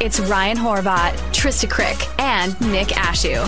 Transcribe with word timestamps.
It's 0.00 0.18
Ryan 0.18 0.56
Horvat, 0.56 1.12
Trista 1.32 1.68
Crick, 1.68 1.98
and 2.18 2.58
Nick 2.72 2.88
Ashew. 2.88 3.44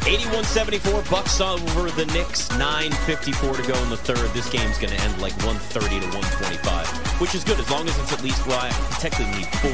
81-74, 0.00 1.08
Bucks 1.10 1.40
over 1.40 1.90
the 1.90 2.06
Knicks. 2.06 2.48
9.54 2.48 3.56
to 3.62 3.72
go 3.72 3.80
in 3.82 3.90
the 3.90 3.96
third. 3.96 4.28
This 4.34 4.50
game's 4.50 4.78
going 4.78 4.92
to 4.92 5.00
end 5.04 5.20
like 5.22 5.32
130 5.44 6.00
to 6.00 6.06
125, 6.06 7.20
which 7.20 7.34
is 7.36 7.44
good 7.44 7.60
as 7.60 7.70
long 7.70 7.86
as 7.88 7.96
it's 8.00 8.12
at 8.12 8.22
least, 8.24 8.44
well, 8.46 8.58
I 8.60 8.70
technically 8.98 9.36
need 9.36 9.46
four. 9.46 9.70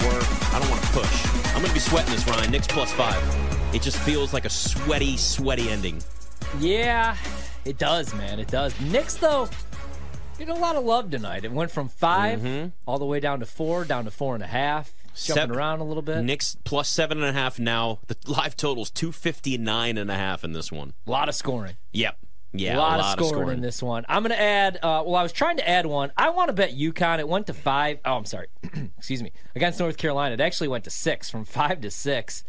I 0.54 0.58
don't 0.61 0.69
want 0.71 0.82
to 0.82 0.88
push. 0.92 1.27
I'm 1.48 1.62
going 1.62 1.68
to 1.68 1.73
be 1.75 1.80
sweating 1.80 2.12
this, 2.12 2.27
Ryan. 2.29 2.50
Knicks 2.50 2.66
plus 2.66 2.93
five. 2.93 3.16
It 3.75 3.80
just 3.82 3.96
feels 3.98 4.34
like 4.34 4.45
a 4.45 4.50
sweaty, 4.50 5.16
sweaty 5.16 5.70
ending. 5.70 6.02
Yeah, 6.59 7.16
it 7.64 7.79
does, 7.79 8.14
man. 8.14 8.41
It 8.41 8.48
does. 8.48 8.79
Knicks, 8.80 9.14
though, 9.14 9.48
get 10.38 10.48
a 10.50 10.54
lot 10.54 10.77
of 10.77 10.84
love 10.84 11.11
tonight. 11.11 11.45
It 11.46 11.52
went 11.52 11.70
from 11.70 11.88
5 11.88 12.41
Mm-hmm. 12.41 12.68
all 12.86 12.98
the 12.98 13.07
way 13.07 13.20
down 13.20 13.41
to 13.41 13.46
four, 13.46 13.84
down 13.86 14.04
to 14.04 14.11
four 14.11 14.34
and 14.34 14.43
a 14.45 14.48
half, 14.48 14.93
jumping 15.25 15.43
Seven- 15.43 15.57
around 15.57 15.80
a 15.80 15.85
little 15.85 16.03
bit. 16.03 16.23
Knicks 16.23 16.57
plus 16.64 16.89
seven 16.89 17.19
and 17.19 17.27
a 17.27 17.32
half 17.32 17.59
now. 17.59 18.00
The 18.07 18.17
live 18.27 18.57
total's 18.57 18.90
259 18.90 19.99
and 19.99 20.11
a 20.11 20.14
half 20.14 20.45
in 20.45 20.53
this 20.53 20.71
one. 20.71 20.95
A 21.07 21.11
lot 21.11 21.29
of 21.29 21.35
scoring. 21.35 21.77
Yep. 21.93 22.18
Yeah, 22.53 22.77
a 22.77 22.79
lot, 22.79 23.00
a 23.00 23.03
of, 23.23 23.26
scoring 23.29 23.59
in 23.59 23.61
this 23.61 23.82
one. 23.82 24.07
I'm 24.09 24.23
going 24.23 24.31
to 24.31 24.40
add. 24.40 24.76
Uh, 24.76 25.03
well, 25.04 25.17
I 25.17 25.23
was 25.23 25.32
trying 25.32 25.59
to 25.59 25.68
add 25.68 25.85
one. 25.85 26.11
I 26.17 26.31
want 26.31 26.49
to 26.49 26.54
bet 26.54 26.75
UConn. 26.75 27.18
It 27.18 27.29
went 27.29 27.49
to 27.49 27.54
five. 27.54 27.99
Oh, 28.04 28.14
I'm 28.14 28.25
sorry. 28.25 28.46
Excuse 28.96 29.23
me. 29.23 29.32
Against 29.54 29.79
North 29.79 29.99
Carolina, 29.99 30.35
it 30.35 30.40
actually 30.40 30.68
went 30.68 30.85
to 30.85 30.90
six, 30.90 31.29
from 31.29 31.45
five 31.45 31.81
to 31.82 31.90
six. 31.90 32.45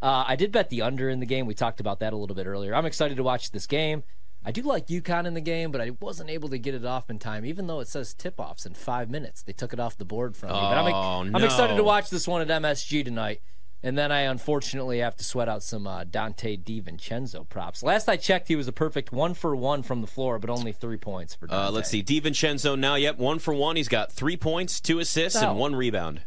Uh, 0.00 0.24
I 0.26 0.36
did 0.36 0.50
bet 0.50 0.70
the 0.70 0.80
under 0.80 1.10
in 1.10 1.20
the 1.20 1.26
game. 1.26 1.44
We 1.44 1.52
talked 1.54 1.78
about 1.80 2.00
that 2.00 2.14
a 2.14 2.16
little 2.16 2.34
bit 2.36 2.46
earlier. 2.46 2.74
I'm 2.74 2.86
excited 2.86 3.18
to 3.18 3.22
watch 3.22 3.50
this 3.50 3.66
game. 3.66 4.02
I 4.44 4.52
do 4.52 4.62
like 4.62 4.86
UConn 4.86 5.26
in 5.26 5.34
the 5.34 5.40
game, 5.42 5.70
but 5.70 5.80
I 5.82 5.90
wasn't 6.00 6.30
able 6.30 6.48
to 6.48 6.58
get 6.58 6.74
it 6.74 6.84
off 6.84 7.10
in 7.10 7.18
time, 7.18 7.44
even 7.44 7.66
though 7.66 7.80
it 7.80 7.88
says 7.88 8.14
tip 8.14 8.40
offs 8.40 8.64
in 8.64 8.72
five 8.74 9.10
minutes. 9.10 9.42
They 9.42 9.52
took 9.52 9.72
it 9.74 9.80
off 9.80 9.98
the 9.98 10.04
board 10.06 10.34
from 10.36 10.48
me. 10.50 10.54
But 10.54 10.78
I'm, 10.78 10.92
Oh, 10.94 11.20
I'm 11.36 11.44
excited 11.44 11.76
to 11.76 11.84
watch 11.84 12.08
this 12.08 12.26
one 12.26 12.40
at 12.40 12.48
MSG 12.62 13.04
tonight. 13.04 13.42
And 13.82 13.96
then 13.96 14.12
I 14.12 14.20
unfortunately 14.22 14.98
have 14.98 15.16
to 15.16 15.24
sweat 15.24 15.48
out 15.48 15.62
some 15.62 15.86
uh, 15.86 16.04
Donte 16.04 16.62
DiVincenzo 16.62 17.48
props. 17.48 17.82
Last 17.82 18.08
I 18.10 18.16
checked, 18.18 18.48
he 18.48 18.56
was 18.56 18.68
a 18.68 18.72
perfect 18.72 19.10
one 19.10 19.32
for 19.32 19.56
one 19.56 19.82
from 19.82 20.02
the 20.02 20.06
floor, 20.06 20.38
but 20.38 20.50
only 20.50 20.72
three 20.72 20.98
points 20.98 21.34
for 21.34 21.46
Donte. 21.46 21.66
Uh, 21.68 21.70
let's 21.70 21.88
see. 21.88 22.02
DiVincenzo 22.02 22.78
now, 22.78 22.94
yep, 22.96 23.16
one 23.18 23.38
for 23.38 23.54
one. 23.54 23.76
He's 23.76 23.88
got 23.88 24.12
three 24.12 24.36
points, 24.36 24.80
two 24.82 24.98
assists, 24.98 25.42
Oh. 25.42 25.50
and 25.50 25.58
one 25.58 25.74
rebound. 25.74 26.22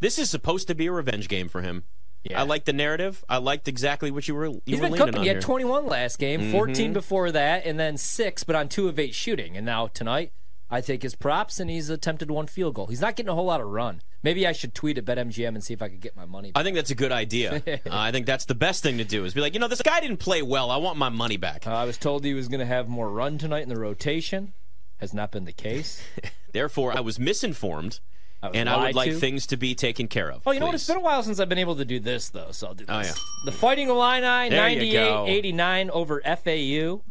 This 0.00 0.18
is 0.18 0.28
supposed 0.28 0.66
to 0.68 0.74
be 0.74 0.86
a 0.86 0.92
revenge 0.92 1.28
game 1.28 1.48
for 1.48 1.62
him. 1.62 1.84
Yeah. 2.24 2.40
I 2.40 2.44
like 2.44 2.64
the 2.64 2.72
narrative. 2.72 3.24
I 3.28 3.38
liked 3.38 3.66
exactly 3.68 4.10
what 4.10 4.28
you 4.28 4.34
were 4.34 4.46
you 4.46 4.62
He's 4.64 4.80
were 4.80 4.88
been 4.88 4.96
cooking. 4.98 5.14
on 5.16 5.22
He 5.22 5.28
had 5.28 5.36
here. 5.36 5.42
21 5.42 5.86
last 5.86 6.18
game, 6.18 6.52
14 6.52 6.92
before 6.92 7.32
that, 7.32 7.66
and 7.66 7.78
then 7.80 7.96
six, 7.96 8.44
but 8.44 8.54
on 8.54 8.68
two 8.68 8.88
of 8.88 8.98
eight 8.98 9.14
shooting. 9.14 9.56
And 9.56 9.66
now 9.66 9.88
tonight, 9.88 10.32
I 10.70 10.80
take 10.80 11.02
his 11.02 11.14
props, 11.14 11.58
and 11.60 11.68
he's 11.68 11.90
attempted 11.90 12.30
one 12.30 12.46
field 12.46 12.74
goal. 12.74 12.86
He's 12.86 13.00
not 13.00 13.16
getting 13.16 13.28
a 13.28 13.34
whole 13.34 13.44
lot 13.46 13.60
of 13.60 13.66
run. 13.68 14.00
Maybe 14.22 14.46
I 14.46 14.52
should 14.52 14.72
tweet 14.72 14.96
at 14.98 15.04
BetMGM 15.04 15.48
and 15.48 15.62
see 15.64 15.74
if 15.74 15.82
I 15.82 15.88
could 15.88 16.00
get 16.00 16.14
my 16.16 16.24
money. 16.24 16.52
back. 16.52 16.60
I 16.60 16.64
think 16.64 16.76
that's 16.76 16.92
a 16.92 16.94
good 16.94 17.10
idea. 17.12 17.60
uh, 17.66 17.78
I 17.90 18.12
think 18.12 18.24
that's 18.26 18.44
the 18.44 18.54
best 18.54 18.82
thing 18.84 18.98
to 18.98 19.04
do 19.04 19.24
is 19.24 19.34
be 19.34 19.40
like, 19.40 19.52
you 19.52 19.60
know, 19.60 19.66
this 19.68 19.82
guy 19.82 19.98
didn't 20.00 20.18
play 20.18 20.42
well. 20.42 20.70
I 20.70 20.76
want 20.76 20.96
my 20.96 21.08
money 21.08 21.36
back. 21.36 21.66
Uh, 21.66 21.72
I 21.72 21.84
was 21.84 21.98
told 21.98 22.24
he 22.24 22.32
was 22.34 22.46
going 22.48 22.60
to 22.60 22.66
have 22.66 22.88
more 22.88 23.10
run 23.10 23.36
tonight 23.36 23.64
in 23.64 23.68
the 23.68 23.78
rotation. 23.78 24.52
Has 24.98 25.12
not 25.12 25.32
been 25.32 25.44
the 25.44 25.52
case. 25.52 26.00
Therefore, 26.52 26.96
I 26.96 27.00
was 27.00 27.18
misinformed, 27.18 27.98
I 28.42 28.48
and 28.54 28.68
I 28.68 28.86
would 28.86 28.94
like 28.96 29.10
to. 29.12 29.18
things 29.18 29.46
to 29.48 29.56
be 29.56 29.74
taken 29.74 30.08
care 30.08 30.30
of. 30.30 30.42
Oh, 30.44 30.50
you 30.50 30.58
know 30.58 30.66
what? 30.66 30.74
It's 30.74 30.86
been 30.86 30.96
a 30.96 31.00
while 31.00 31.22
since 31.22 31.38
I've 31.38 31.48
been 31.48 31.58
able 31.58 31.76
to 31.76 31.84
do 31.84 32.00
this, 32.00 32.30
though, 32.30 32.50
so 32.50 32.68
I'll 32.68 32.74
do 32.74 32.84
this. 32.84 32.94
Oh, 32.94 33.00
yeah. 33.00 33.12
The 33.44 33.52
Fighting 33.52 33.88
Illini, 33.88 34.48
There 34.50 34.68
98-89 34.68 35.90
over 35.90 36.20
FAU. 36.22 37.02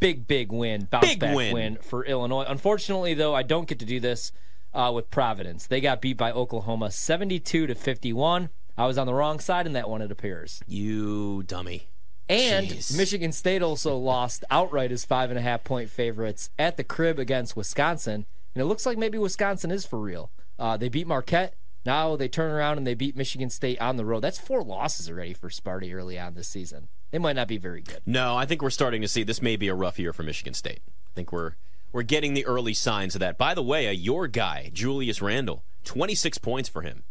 Big, 0.00 0.26
big 0.26 0.50
win. 0.50 0.88
Bounce 0.90 1.06
Big 1.06 1.20
back 1.20 1.36
win. 1.36 1.76
for 1.82 2.04
Illinois. 2.06 2.46
Unfortunately, 2.48 3.12
though, 3.12 3.34
I 3.34 3.42
don't 3.42 3.68
get 3.68 3.78
to 3.80 3.84
do 3.84 4.00
this 4.00 4.32
uh, 4.72 4.90
with 4.94 5.10
Providence. 5.10 5.66
They 5.66 5.82
got 5.82 6.00
beat 6.00 6.16
by 6.16 6.32
Oklahoma 6.32 6.90
72 6.90 7.66
to 7.66 7.74
51. 7.74 8.48
I 8.78 8.86
was 8.86 8.96
on 8.96 9.06
the 9.06 9.12
wrong 9.12 9.38
side 9.40 9.66
in 9.66 9.74
that 9.74 9.90
one, 9.90 10.00
it 10.00 10.10
appears. 10.10 10.62
You 10.66 11.42
dummy. 11.42 11.88
And 12.30 12.68
Jeez. 12.68 12.96
Michigan 12.96 13.32
State 13.32 13.60
also 13.60 13.96
lost 13.96 14.44
outright 14.50 14.92
as 14.92 15.04
five 15.04 15.30
and 15.30 15.38
a 15.38 15.42
half 15.42 15.64
point 15.64 15.90
favorites 15.90 16.48
at 16.58 16.78
the 16.78 16.84
crib 16.84 17.18
against 17.18 17.56
Wisconsin. 17.56 18.24
And 18.54 18.62
it 18.62 18.66
looks 18.66 18.86
like 18.86 18.96
maybe 18.96 19.18
Wisconsin 19.18 19.70
is 19.70 19.84
for 19.84 19.98
real. 19.98 20.30
Uh, 20.60 20.76
they 20.76 20.90
beat 20.90 21.06
Marquette. 21.06 21.54
Now 21.86 22.14
they 22.14 22.28
turn 22.28 22.50
around 22.50 22.76
and 22.76 22.86
they 22.86 22.94
beat 22.94 23.16
Michigan 23.16 23.48
State 23.48 23.80
on 23.80 23.96
the 23.96 24.04
road. 24.04 24.20
That's 24.20 24.38
four 24.38 24.62
losses 24.62 25.08
already 25.08 25.32
for 25.32 25.48
Sparty 25.48 25.94
early 25.94 26.18
on 26.18 26.34
this 26.34 26.48
season. 26.48 26.88
They 27.10 27.18
might 27.18 27.36
not 27.36 27.48
be 27.48 27.56
very 27.56 27.80
good. 27.80 28.02
No, 28.04 28.36
I 28.36 28.44
think 28.44 28.60
we're 28.60 28.68
starting 28.70 29.00
to 29.00 29.08
see 29.08 29.22
this 29.22 29.40
may 29.40 29.56
be 29.56 29.68
a 29.68 29.74
rough 29.74 29.98
year 29.98 30.12
for 30.12 30.22
Michigan 30.22 30.52
State. 30.52 30.82
I 30.86 31.14
think 31.14 31.32
we're 31.32 31.54
we're 31.92 32.02
getting 32.02 32.34
the 32.34 32.44
early 32.46 32.74
signs 32.74 33.16
of 33.16 33.20
that. 33.20 33.38
By 33.38 33.54
the 33.54 33.62
way, 33.62 33.90
your 33.92 34.28
guy 34.28 34.70
Julius 34.72 35.22
Randle, 35.22 35.64
twenty 35.82 36.14
six 36.14 36.36
points 36.36 36.68
for 36.68 36.82
him, 36.82 37.04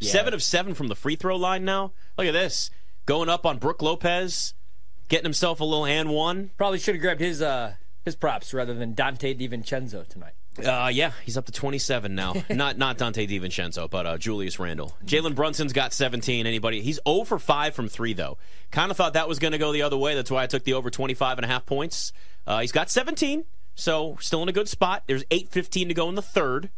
seven 0.00 0.34
of 0.34 0.42
seven 0.42 0.74
from 0.74 0.88
the 0.88 0.96
free 0.96 1.16
throw 1.16 1.36
line. 1.36 1.64
Now 1.64 1.92
look 2.18 2.26
at 2.26 2.32
this, 2.32 2.70
going 3.06 3.28
up 3.28 3.46
on 3.46 3.58
Brook 3.58 3.80
Lopez, 3.80 4.54
getting 5.08 5.24
himself 5.24 5.60
a 5.60 5.64
little 5.64 5.86
and 5.86 6.10
one. 6.10 6.50
Probably 6.58 6.80
should 6.80 6.96
have 6.96 7.02
grabbed 7.02 7.20
his 7.20 7.40
uh, 7.40 7.74
his 8.04 8.16
props 8.16 8.52
rather 8.52 8.74
than 8.74 8.94
Donte 8.94 9.38
DiVincenzo 9.38 10.06
tonight. 10.08 10.34
Uh, 10.58 10.90
yeah, 10.92 11.12
he's 11.24 11.36
up 11.36 11.46
to 11.46 11.52
27 11.52 12.14
now. 12.14 12.34
not 12.50 12.78
not 12.78 12.98
Donte 12.98 13.28
DiVincenzo, 13.28 13.88
but 13.88 14.06
uh, 14.06 14.18
Julius 14.18 14.58
Randle. 14.58 14.96
Jalen 15.04 15.34
Brunson's 15.34 15.72
got 15.72 15.92
17. 15.92 16.46
Anybody? 16.46 16.80
He's 16.80 17.00
0 17.06 17.24
for 17.24 17.38
5 17.38 17.74
from 17.74 17.88
3, 17.88 18.12
though. 18.14 18.38
Kind 18.70 18.90
of 18.90 18.96
thought 18.96 19.14
that 19.14 19.28
was 19.28 19.38
going 19.38 19.52
to 19.52 19.58
go 19.58 19.72
the 19.72 19.82
other 19.82 19.96
way. 19.96 20.14
That's 20.14 20.30
why 20.30 20.42
I 20.42 20.46
took 20.46 20.64
the 20.64 20.74
over 20.74 20.90
25 20.90 21.38
and 21.38 21.44
a 21.44 21.48
half 21.48 21.66
points. 21.66 22.12
Uh, 22.46 22.60
he's 22.60 22.72
got 22.72 22.90
17, 22.90 23.44
so 23.74 24.16
still 24.20 24.42
in 24.42 24.48
a 24.48 24.52
good 24.52 24.68
spot. 24.68 25.02
There's 25.06 25.24
8.15 25.24 25.88
to 25.88 25.94
go 25.94 26.08
in 26.08 26.14
the 26.14 26.22
third. 26.22 26.70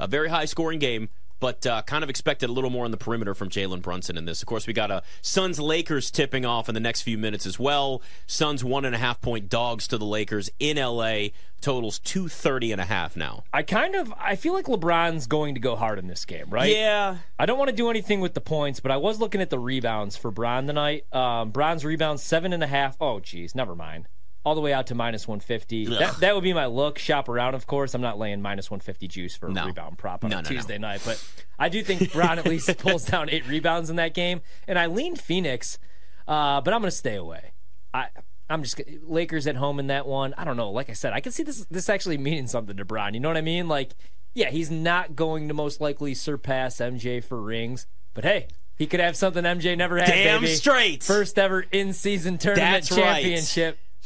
A 0.00 0.06
very 0.06 0.28
high 0.28 0.44
scoring 0.44 0.78
game, 0.78 1.08
but 1.40 1.66
uh, 1.66 1.82
kind 1.82 2.04
of 2.04 2.10
expected 2.10 2.50
a 2.50 2.52
little 2.52 2.70
more 2.70 2.84
on 2.84 2.90
the 2.90 2.96
perimeter 2.96 3.34
from 3.34 3.48
Jalen 3.48 3.82
Brunson 3.82 4.16
in 4.16 4.24
this. 4.24 4.42
Of 4.42 4.46
course, 4.46 4.66
we 4.66 4.72
got 4.72 4.90
a 4.90 5.02
Suns 5.22 5.60
Lakers 5.60 6.10
tipping 6.10 6.44
off 6.44 6.68
in 6.68 6.74
the 6.74 6.80
next 6.80 7.02
few 7.02 7.18
minutes 7.18 7.46
as 7.46 7.58
well. 7.58 8.02
Suns 8.26 8.64
one 8.64 8.84
and 8.84 8.94
a 8.94 8.98
half 8.98 9.20
point 9.20 9.48
dogs 9.48 9.86
to 9.88 9.98
the 9.98 10.04
Lakers 10.04 10.50
in 10.58 10.76
LA. 10.76 11.28
Totals 11.60 11.98
230 11.98 12.72
and 12.72 12.80
a 12.80 12.84
half 12.84 13.16
now. 13.16 13.42
I 13.52 13.62
kind 13.62 13.96
of 13.96 14.14
I 14.16 14.36
feel 14.36 14.52
like 14.52 14.66
LeBron's 14.66 15.26
going 15.26 15.54
to 15.54 15.60
go 15.60 15.74
hard 15.74 15.98
in 15.98 16.06
this 16.06 16.24
game, 16.24 16.46
right? 16.50 16.72
Yeah. 16.72 17.16
I 17.36 17.46
don't 17.46 17.58
want 17.58 17.70
to 17.70 17.76
do 17.76 17.90
anything 17.90 18.20
with 18.20 18.34
the 18.34 18.40
points, 18.40 18.78
but 18.78 18.92
I 18.92 18.96
was 18.96 19.18
looking 19.18 19.40
at 19.40 19.50
the 19.50 19.58
rebounds 19.58 20.16
for 20.16 20.30
Bron 20.30 20.68
tonight. 20.68 21.12
Um, 21.12 21.50
Bron's 21.50 21.84
rebounds 21.84 22.22
seven 22.22 22.52
and 22.52 22.62
a 22.62 22.68
half. 22.68 22.96
Oh, 23.00 23.18
geez, 23.18 23.56
never 23.56 23.74
mind. 23.74 24.06
All 24.44 24.54
the 24.54 24.60
way 24.60 24.72
out 24.72 24.86
to 24.86 24.94
minus 24.94 25.28
150. 25.28 25.86
That, 25.86 26.20
that 26.20 26.34
would 26.34 26.44
be 26.44 26.52
my 26.52 26.66
look. 26.66 26.98
Shop 26.98 27.28
around, 27.28 27.54
of 27.54 27.66
course. 27.66 27.92
I'm 27.92 28.00
not 28.00 28.18
laying 28.18 28.40
minus 28.40 28.70
150 28.70 29.06
juice 29.08 29.36
for 29.36 29.48
a 29.48 29.52
rebound 29.66 29.98
prop 29.98 30.24
on 30.24 30.30
No, 30.30 30.38
a 30.38 30.42
no, 30.42 30.48
no. 30.48 30.54
Tuesday 30.56 30.78
night, 30.78 31.02
but 31.04 31.22
I 31.58 31.68
do 31.68 31.82
think 31.82 32.12
Bron 32.12 32.38
at 32.38 32.46
least 32.46 32.76
pulls 32.78 33.04
down 33.04 33.28
eight 33.30 33.46
rebounds 33.46 33.90
in 33.90 33.96
that 33.96 34.14
game. 34.14 34.40
And 34.66 34.78
I 34.78 34.86
leaned 34.86 35.20
Phoenix, 35.20 35.78
uh, 36.26 36.60
but 36.62 36.72
I'm 36.72 36.80
going 36.80 36.90
to 36.90 36.96
stay 36.96 37.16
away. 37.16 37.52
I. 37.92 38.06
I'm 38.50 38.62
just 38.62 38.80
Lakers 39.02 39.46
at 39.46 39.56
home 39.56 39.78
in 39.78 39.88
that 39.88 40.06
one. 40.06 40.32
I 40.38 40.44
don't 40.44 40.56
know. 40.56 40.70
Like 40.70 40.88
I 40.88 40.94
said, 40.94 41.12
I 41.12 41.20
can 41.20 41.32
see 41.32 41.42
this 41.42 41.66
this 41.70 41.90
actually 41.90 42.16
meaning 42.16 42.46
something 42.46 42.78
to 42.78 42.84
Bron. 42.86 43.12
You 43.12 43.20
know 43.20 43.28
what 43.28 43.36
I 43.36 43.42
mean? 43.42 43.68
Like, 43.68 43.92
yeah, 44.32 44.48
he's 44.48 44.70
not 44.70 45.14
going 45.14 45.48
to 45.48 45.52
most 45.54 45.82
likely 45.82 46.14
surpass 46.14 46.76
MJ 46.76 47.22
for 47.22 47.42
rings, 47.42 47.86
but 48.14 48.24
hey, 48.24 48.46
he 48.78 48.86
could 48.86 49.00
have 49.00 49.16
something 49.16 49.44
MJ 49.44 49.76
never 49.76 49.98
had. 49.98 50.06
Damn 50.06 50.40
baby. 50.40 50.54
straight. 50.54 51.02
First 51.02 51.38
ever 51.38 51.66
in 51.72 51.92
season 51.92 52.38
tournament 52.38 52.88
That's 52.88 52.90
right. 52.92 53.22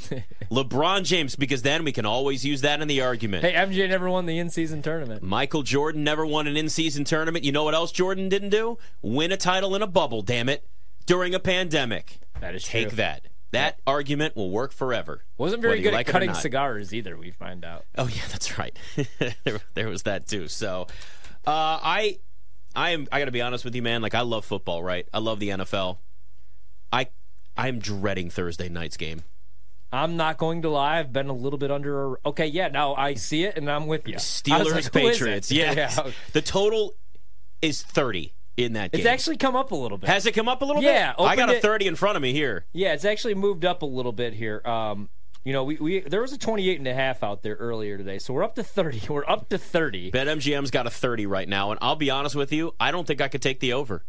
LeBron 0.50 1.04
James, 1.04 1.36
because 1.36 1.62
then 1.62 1.84
we 1.84 1.92
can 1.92 2.06
always 2.06 2.44
use 2.44 2.60
that 2.62 2.80
in 2.80 2.88
the 2.88 3.00
argument. 3.00 3.44
Hey, 3.44 3.52
MJ 3.52 3.88
never 3.88 4.08
won 4.08 4.26
the 4.26 4.38
in 4.38 4.50
season 4.50 4.82
tournament. 4.82 5.22
Michael 5.22 5.62
Jordan 5.62 6.04
never 6.04 6.26
won 6.26 6.46
an 6.46 6.56
in 6.56 6.68
season 6.68 7.04
tournament. 7.04 7.44
You 7.44 7.52
know 7.52 7.64
what 7.64 7.74
else 7.74 7.92
Jordan 7.92 8.28
didn't 8.28 8.50
do? 8.50 8.78
Win 9.00 9.32
a 9.32 9.36
title 9.36 9.74
in 9.74 9.82
a 9.82 9.86
bubble, 9.86 10.22
damn 10.22 10.48
it, 10.48 10.66
during 11.06 11.34
a 11.34 11.40
pandemic. 11.40 12.18
That 12.40 12.54
is 12.54 12.64
true. 12.64 12.80
Take 12.80 12.88
true. 12.88 12.96
that. 12.96 13.26
That 13.52 13.80
argument 13.86 14.34
will 14.34 14.50
work 14.50 14.72
forever. 14.72 15.24
Wasn't 15.36 15.60
very 15.60 15.82
good 15.82 15.92
like 15.92 16.08
at 16.08 16.12
cutting 16.12 16.32
cigars 16.32 16.94
either. 16.94 17.18
We 17.18 17.30
find 17.30 17.66
out. 17.66 17.84
Oh 17.98 18.08
yeah, 18.08 18.22
that's 18.30 18.58
right. 18.58 18.76
there, 19.44 19.60
there 19.74 19.88
was 19.88 20.04
that 20.04 20.26
too. 20.26 20.48
So, 20.48 20.86
uh, 21.46 21.78
I, 21.82 22.18
I 22.74 22.90
am. 22.90 23.06
I 23.12 23.18
got 23.18 23.26
to 23.26 23.30
be 23.30 23.42
honest 23.42 23.66
with 23.66 23.74
you, 23.74 23.82
man. 23.82 24.00
Like 24.00 24.14
I 24.14 24.22
love 24.22 24.46
football, 24.46 24.82
right? 24.82 25.06
I 25.12 25.18
love 25.18 25.38
the 25.38 25.50
NFL. 25.50 25.98
I, 26.90 27.08
I'm 27.54 27.78
dreading 27.78 28.30
Thursday 28.30 28.70
night's 28.70 28.96
game. 28.96 29.22
I'm 29.92 30.16
not 30.16 30.38
going 30.38 30.62
to 30.62 30.70
lie. 30.70 30.98
I've 30.98 31.12
been 31.12 31.28
a 31.28 31.34
little 31.34 31.58
bit 31.58 31.70
under. 31.70 32.18
Okay, 32.26 32.46
yeah. 32.46 32.68
Now 32.68 32.94
I 32.94 33.14
see 33.14 33.44
it, 33.44 33.56
and 33.58 33.70
I'm 33.70 33.86
with 33.86 34.08
you. 34.08 34.16
Steelers 34.16 34.72
like, 34.72 34.86
it? 34.86 34.92
Patriots. 34.92 35.52
Yeah. 35.52 35.72
yeah. 35.72 36.10
The 36.32 36.40
total 36.40 36.94
is 37.60 37.82
30 37.82 38.32
in 38.56 38.72
that 38.74 38.92
game. 38.92 39.00
It's 39.00 39.06
actually 39.08 39.36
come 39.36 39.54
up 39.54 39.70
a 39.70 39.74
little 39.74 39.98
bit. 39.98 40.08
Has 40.08 40.24
it 40.26 40.32
come 40.32 40.48
up 40.48 40.62
a 40.62 40.64
little 40.64 40.82
Yeah, 40.82 41.12
bit? 41.12 41.22
Yeah. 41.22 41.26
I 41.28 41.36
got 41.36 41.50
a 41.50 41.56
it- 41.56 41.62
30 41.62 41.86
in 41.88 41.96
front 41.96 42.16
of 42.16 42.22
me 42.22 42.32
here. 42.32 42.64
Yeah, 42.72 42.94
it's 42.94 43.04
actually 43.04 43.34
moved 43.34 43.64
up 43.64 43.82
a 43.82 43.86
little 43.86 44.12
bit 44.12 44.32
here. 44.32 44.62
Um, 44.64 45.10
you 45.44 45.52
know, 45.52 45.64
we, 45.64 45.76
we 45.76 46.00
there 46.00 46.20
was 46.22 46.32
a 46.32 46.38
28 46.38 46.78
and 46.78 46.86
a 46.86 46.94
half 46.94 47.22
out 47.22 47.42
there 47.42 47.56
earlier 47.56 47.98
today, 47.98 48.18
so 48.18 48.32
we're 48.32 48.44
up 48.44 48.54
to 48.54 48.62
30. 48.62 49.02
We're 49.10 49.24
up 49.28 49.48
to 49.48 49.58
30. 49.58 50.12
BetMGM's 50.12 50.70
got 50.70 50.86
a 50.86 50.90
30 50.90 51.26
right 51.26 51.48
now, 51.48 51.70
and 51.72 51.78
I'll 51.82 51.96
be 51.96 52.10
honest 52.10 52.36
with 52.36 52.52
you, 52.52 52.74
I 52.78 52.92
don't 52.92 53.06
think 53.06 53.20
I 53.20 53.28
could 53.28 53.42
take 53.42 53.58
the 53.60 53.72
over. 53.72 54.04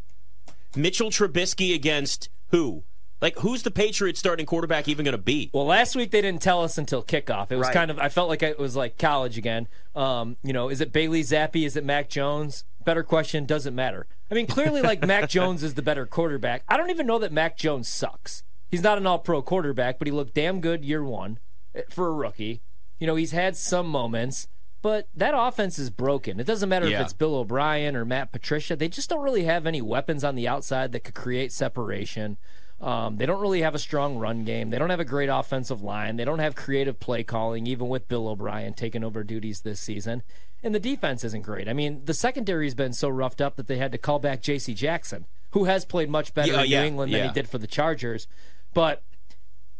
Mitchell 0.76 1.10
Trubisky 1.10 1.74
against 1.74 2.30
who? 2.50 2.84
Like, 3.24 3.40
who's 3.40 3.64
the 3.64 3.72
Patriots 3.72 4.20
starting 4.20 4.46
quarterback 4.46 4.90
even 4.90 5.06
going 5.06 5.14
to 5.14 5.18
be? 5.18 5.50
Well, 5.54 5.66
last 5.66 5.96
week 5.96 6.12
they 6.12 6.20
didn't 6.20 6.42
tell 6.42 6.62
us 6.62 6.78
until 6.78 7.02
kickoff. 7.02 7.52
It 7.54 7.56
was 7.56 7.68
Right. 7.68 7.74
kind 7.74 7.90
of 7.90 7.98
I 7.98 8.10
felt 8.10 8.28
like 8.28 8.44
it 8.44 8.60
was 8.60 8.76
like 8.76 8.98
college 8.98 9.38
again. 9.38 9.70
Um, 9.96 10.36
you 10.44 10.52
know, 10.52 10.68
is 10.68 10.82
it 10.82 10.92
Bailey 10.92 11.22
Zappe? 11.22 11.66
Is 11.66 11.78
it 11.78 11.86
Mac 11.86 12.10
Jones? 12.10 12.66
Better 12.84 13.02
question, 13.02 13.46
doesn't 13.46 13.74
matter. 13.74 14.08
I 14.30 14.34
mean, 14.34 14.46
clearly, 14.46 14.82
like 14.82 15.02
Mac 15.08 15.30
Jones 15.30 15.64
is 15.64 15.76
the 15.76 15.82
better 15.82 16.06
quarterback. 16.06 16.64
I 16.68 16.76
don't 16.76 16.90
even 16.90 17.08
know 17.08 17.18
that 17.20 17.32
Mac 17.32 17.58
Jones 17.58 17.88
sucks. 17.88 18.44
He's 18.70 18.84
not 18.84 18.98
an 18.98 19.08
all-pro 19.08 19.42
quarterback, 19.42 20.00
but 20.00 20.08
he 20.08 20.12
looked 20.12 20.34
damn 20.34 20.60
good 20.60 20.84
year 20.84 21.02
one 21.02 21.40
eh, 21.74 21.84
for 21.90 22.10
a 22.10 22.12
rookie. 22.12 22.62
You 23.00 23.08
know, 23.08 23.16
he's 23.16 23.32
had 23.32 23.56
some 23.56 23.88
moments, 23.88 24.50
but 24.82 25.08
that 25.16 25.34
offense 25.34 25.80
is 25.80 25.90
broken. 25.90 26.42
It 26.42 26.46
doesn't 26.48 26.68
matter 26.68 26.90
Yeah. 26.90 26.98
if 27.00 27.06
it's 27.06 27.14
Bill 27.14 27.36
O'Brien 27.36 27.96
or 27.96 28.04
Matt 28.04 28.34
Patricia. 28.34 28.76
They 28.76 28.90
just 28.90 29.10
don't 29.10 29.24
really 29.24 29.46
have 29.46 29.66
any 29.66 29.82
weapons 29.82 30.26
on 30.26 30.36
the 30.36 30.46
outside 30.50 30.92
that 30.92 31.06
could 31.06 31.14
create 31.16 31.54
separation. 31.54 32.38
Um, 32.84 33.16
they 33.16 33.26
don't 33.26 33.40
really 33.40 33.62
have 33.62 33.76
a 33.76 33.80
strong 33.80 34.18
run 34.18 34.44
game. 34.44 34.70
They 34.70 34.78
don't 34.78 34.90
have 34.90 35.00
a 35.00 35.06
great 35.06 35.30
offensive 35.30 35.82
line. 35.82 36.18
They 36.18 36.26
don't 36.26 36.40
have 36.40 36.54
creative 36.54 37.00
play 37.00 37.24
calling, 37.24 37.66
even 37.66 37.88
with 37.88 38.10
Bill 38.10 38.28
O'Brien 38.28 38.74
taking 38.74 39.06
over 39.06 39.24
duties 39.24 39.62
this 39.62 39.80
season. 39.80 40.22
And 40.62 40.76
the 40.76 40.82
defense 40.82 41.24
isn't 41.24 41.44
great. 41.44 41.70
I 41.70 41.74
mean, 41.74 42.02
the 42.04 42.14
secondary 42.14 42.66
has 42.66 42.76
been 42.76 42.92
so 42.92 43.08
roughed 43.08 43.40
up 43.40 43.56
that 43.56 43.68
they 43.68 43.78
had 43.78 43.94
to 43.94 43.98
call 43.98 44.20
back 44.20 44.42
J.C. 44.42 44.74
Jackson, 44.74 45.28
who 45.52 45.64
has 45.64 45.86
played 45.86 46.10
much 46.10 46.34
better 46.34 46.52
Yeah, 46.52 46.64
in 46.64 46.70
yeah, 46.70 46.82
New 46.82 46.88
England 46.88 47.14
than 47.14 47.22
yeah. 47.22 47.28
he 47.28 47.34
did 47.34 47.48
for 47.48 47.58
the 47.58 47.68
Chargers. 47.68 48.28
But, 48.74 49.02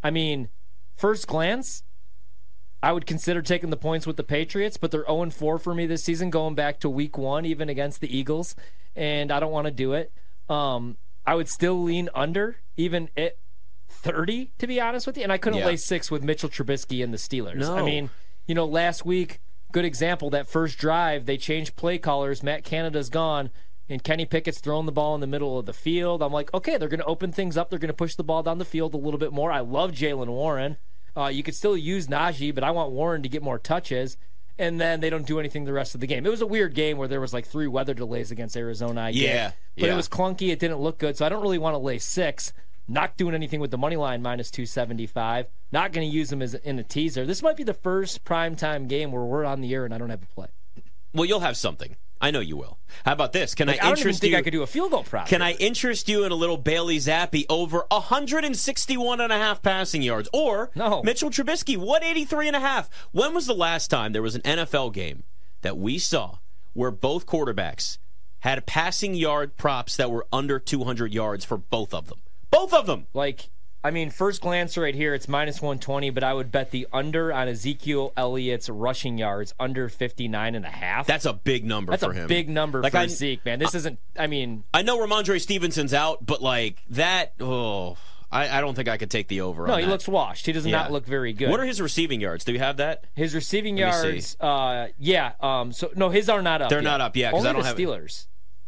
I 0.02 0.10
mean, 0.10 0.48
first 0.96 1.28
glance, 1.28 1.84
I 2.82 2.94
would 2.94 3.06
consider 3.06 3.42
taking 3.42 3.70
the 3.70 3.78
points 3.78 4.08
with 4.08 4.16
the 4.16 4.24
Patriots, 4.24 4.78
but 4.78 4.92
they're 4.92 5.06
0 5.06 5.30
4 5.30 5.60
for 5.60 5.76
me 5.76 5.86
this 5.86 6.06
season, 6.06 6.30
going 6.30 6.56
back 6.56 6.80
to 6.80 6.90
week 6.90 7.18
one, 7.18 7.46
even 7.46 7.68
against 7.68 8.00
the 8.00 8.18
Eagles. 8.18 8.56
And 8.96 9.30
I 9.30 9.42
don't 9.42 9.52
want 9.52 9.66
to 9.68 9.72
do 9.72 9.92
it. 9.92 10.14
Um, 10.48 10.96
I 11.26 11.36
would 11.36 11.48
still 11.50 11.82
lean 11.82 12.10
under, 12.14 12.58
even 12.78 13.10
at 13.16 13.38
30, 13.90 14.52
to 14.58 14.68
be 14.68 14.80
honest 14.82 15.08
with 15.08 15.18
you. 15.18 15.24
And 15.24 15.32
I 15.32 15.38
couldn't 15.38 15.60
Yeah. 15.60 15.66
lay 15.68 15.78
six 15.78 16.12
with 16.12 16.24
Mitchell 16.24 16.50
Trubisky 16.50 17.04
and 17.04 17.14
the 17.14 17.18
Steelers. 17.18 17.56
No. 17.56 17.76
I 17.78 17.84
mean, 17.84 18.10
you 18.46 18.56
know, 18.56 18.66
last 18.66 19.06
week, 19.06 19.40
good 19.72 19.86
example, 19.86 20.30
that 20.32 20.48
first 20.48 20.78
drive, 20.78 21.26
they 21.26 21.38
changed 21.38 21.76
play 21.76 21.98
callers. 21.98 22.44
Matt 22.44 22.64
Canada's 22.64 23.10
gone. 23.10 23.50
And 23.90 24.02
Kenny 24.04 24.26
Pickett's 24.26 24.60
throwing 24.60 24.86
the 24.86 24.92
ball 24.94 25.14
in 25.14 25.22
the 25.22 25.28
middle 25.28 25.60
of 25.60 25.66
the 25.66 25.74
field. 25.74 26.24
I'm 26.24 26.32
like, 26.32 26.54
okay, 26.54 26.78
they're 26.78 26.88
going 26.88 27.02
to 27.02 27.06
open 27.06 27.32
things 27.34 27.58
up. 27.58 27.70
They're 27.70 27.80
going 27.80 27.90
to 27.90 27.94
push 27.94 28.16
the 28.16 28.24
ball 28.24 28.42
down 28.42 28.58
the 28.58 28.66
field 28.66 28.94
a 28.94 28.98
little 28.98 29.18
bit 29.20 29.34
more. 29.34 29.52
I 29.52 29.60
love 29.60 29.92
Jaylen 29.92 30.28
Warren. 30.28 30.78
Uh, 31.16 31.28
you 31.28 31.44
could 31.44 31.54
still 31.54 31.76
use 31.78 32.08
Najee, 32.08 32.56
but 32.56 32.64
I 32.64 32.72
want 32.72 32.92
Warren 32.92 33.22
to 33.24 33.30
get 33.30 33.44
more 33.44 33.60
touches. 33.60 34.18
And 34.60 34.80
then 34.80 35.00
they 35.00 35.10
don't 35.10 35.26
do 35.26 35.40
anything 35.40 35.66
the 35.66 35.74
rest 35.74 35.96
of 35.96 36.02
the 36.02 36.08
game. 36.08 36.26
It 36.26 36.30
was 36.30 36.42
a 36.42 36.48
weird 36.48 36.76
game 36.76 36.98
where 36.98 37.08
there 37.08 37.22
was 37.22 37.34
like 37.34 37.48
three 37.48 37.68
weather 37.68 37.94
delays 37.94 38.30
against 38.30 38.56
Arizona. 38.56 39.02
I 39.02 39.12
get. 39.12 39.22
Yeah, 39.22 39.52
but 39.76 39.86
yeah. 39.88 39.94
it 39.94 39.96
was 39.96 40.08
clunky. 40.08 40.52
It 40.52 40.60
didn't 40.60 40.78
look 40.78 41.00
good. 41.00 41.18
So 41.18 41.26
I 41.26 41.30
don't 41.30 41.42
really 41.42 41.58
want 41.58 41.74
to 41.74 41.80
lay 41.80 41.98
six. 41.98 42.54
Not 42.88 43.18
doing 43.18 43.34
anything 43.34 43.62
with 43.62 43.72
the 43.72 43.78
money 43.78 43.96
line 43.96 44.22
minus 44.22 44.52
275. 44.52 45.48
Not 45.72 45.94
going 45.94 46.08
to 46.08 46.16
use 46.16 46.30
them 46.30 46.42
as 46.42 46.54
in 46.54 46.78
a 46.80 46.84
teaser. 46.84 47.26
This 47.26 47.42
might 47.42 47.56
be 47.56 47.64
the 47.64 47.74
first 47.74 48.26
primetime 48.26 48.88
game 48.88 49.12
where 49.12 49.24
we're 49.24 49.46
on 49.46 49.62
the 49.62 49.74
air 49.74 49.86
and 49.86 49.94
I 49.94 49.98
don't 49.98 50.10
have 50.10 50.22
a 50.22 50.28
play. 50.28 50.48
Well, 51.14 51.26
you'll 51.26 51.40
have 51.40 51.58
something. 51.58 51.96
I 52.24 52.32
know 52.32 52.40
you 52.40 52.56
will. 52.56 52.80
How 53.06 53.12
about 53.12 53.34
this? 53.34 53.54
Can 53.54 53.68
Like, 53.68 53.84
I 53.84 53.88
I 53.88 53.90
interest 53.92 54.22
think 54.22 54.32
you? 54.32 54.38
I 54.38 54.42
could 54.42 54.54
do 54.54 54.64
a 54.64 54.68
field 54.68 54.92
goal 54.92 55.04
prop. 55.04 55.28
Can. 55.28 55.42
I 55.42 55.52
interest 55.54 56.08
you 56.08 56.24
in 56.24 56.32
a 56.32 56.36
little 56.36 56.56
Bailey 56.58 56.98
Zappe 56.98 57.46
over 57.50 57.84
161 57.92 59.20
and 59.20 59.32
a 59.34 59.38
half 59.38 59.62
passing 59.62 60.02
yards 60.02 60.30
or 60.32 60.72
No. 60.74 61.04
Mitchell 61.04 61.30
Trubisky 61.30 61.76
183 61.78 62.48
and 62.48 62.56
a 62.56 62.60
half? 62.62 62.90
When 63.12 63.34
was 63.34 63.46
the 63.46 63.54
last 63.54 63.90
time 63.90 64.14
there 64.14 64.22
was 64.22 64.36
an 64.36 64.42
NFL 64.42 64.94
game 64.94 65.24
that 65.64 65.78
we 65.78 66.00
saw 66.00 66.38
where 66.72 66.92
both 66.92 67.26
quarterbacks 67.26 67.98
had 68.40 68.66
passing 68.66 69.16
yard 69.16 69.58
props 69.58 69.98
that 69.98 70.10
were 70.10 70.26
under 70.32 70.60
200 70.60 71.14
yards 71.14 71.44
for 71.46 71.58
both 71.58 71.94
of 71.94 72.08
them? 72.08 72.22
Both 72.52 72.74
of 72.74 72.86
them. 72.86 73.08
Like, 73.14 73.50
I 73.86 73.92
mean, 73.92 74.12
first 74.12 74.42
glance 74.42 74.78
right 74.78 74.96
here, 74.96 75.14
it's 75.14 75.28
minus 75.28 75.62
120, 75.62 76.10
but 76.12 76.24
I 76.24 76.34
would 76.34 76.52
bet 76.52 76.72
the 76.72 76.88
under 76.94 77.34
on 77.34 77.50
Ezekiel 77.50 78.14
Elliott's 78.16 78.70
rushing 78.70 79.18
yards 79.18 79.54
under 79.60 79.90
59 79.90 80.56
and 80.56 80.66
a 80.66 80.70
half. 80.70 81.06
That's 81.06 81.26
a 81.26 81.34
big 81.34 81.66
number 81.66 81.92
That's 81.92 82.04
for 82.04 82.12
a 82.12 82.16
him. 82.16 82.28
big 82.28 82.48
number 82.50 82.82
Like 82.82 82.94
for 82.94 83.00
I- 83.00 83.08
Zeke, 83.08 83.44
man. 83.46 83.60
This 83.60 83.76
isn't, 83.76 84.00
I 84.18 84.28
mean, 84.28 84.64
I 84.74 84.84
know 84.84 84.98
Rhamondre 85.00 85.42
Stevenson's 85.42 85.94
out, 85.94 86.26
but 86.26 86.42
like 86.42 86.78
that, 86.92 87.34
oh, 87.42 87.98
I, 88.32 88.58
I 88.58 88.62
don't 88.62 88.74
think 88.74 88.88
I 88.88 88.98
could 88.98 89.12
take 89.12 89.28
the 89.28 89.42
over. 89.42 89.68
no, 89.68 89.76
he 89.76 89.84
that. 89.84 89.92
looks 89.92 90.08
washed. 90.08 90.46
He 90.46 90.54
does 90.54 90.66
Yeah. 90.66 90.78
not 90.78 90.92
look 90.94 91.06
very 91.06 91.34
good. 91.34 91.50
What 91.50 91.60
are 91.60 91.66
his 91.66 91.82
receiving 91.82 92.22
yards? 92.22 92.46
Do 92.46 92.54
you 92.54 92.60
have 92.60 92.78
that? 92.78 93.04
His 93.16 93.36
receiving 93.36 93.76
Let 93.76 93.82
yards, 94.06 94.38
uh, 94.40 94.88
yeah. 94.98 95.34
Um, 95.42 95.72
so 95.74 95.92
no, 95.96 96.10
his 96.10 96.30
are 96.30 96.42
not 96.42 96.62
up. 96.62 96.70
They're 96.70 96.80
yet. 96.80 96.90
not 96.90 97.02
up 97.02 97.16
yet, 97.18 97.32
'cause 97.34 97.40
Only 97.46 97.50
I 97.50 97.54
don't 97.54 97.62
the 97.64 97.68
have- 97.68 97.78
Steelers. 97.78 98.28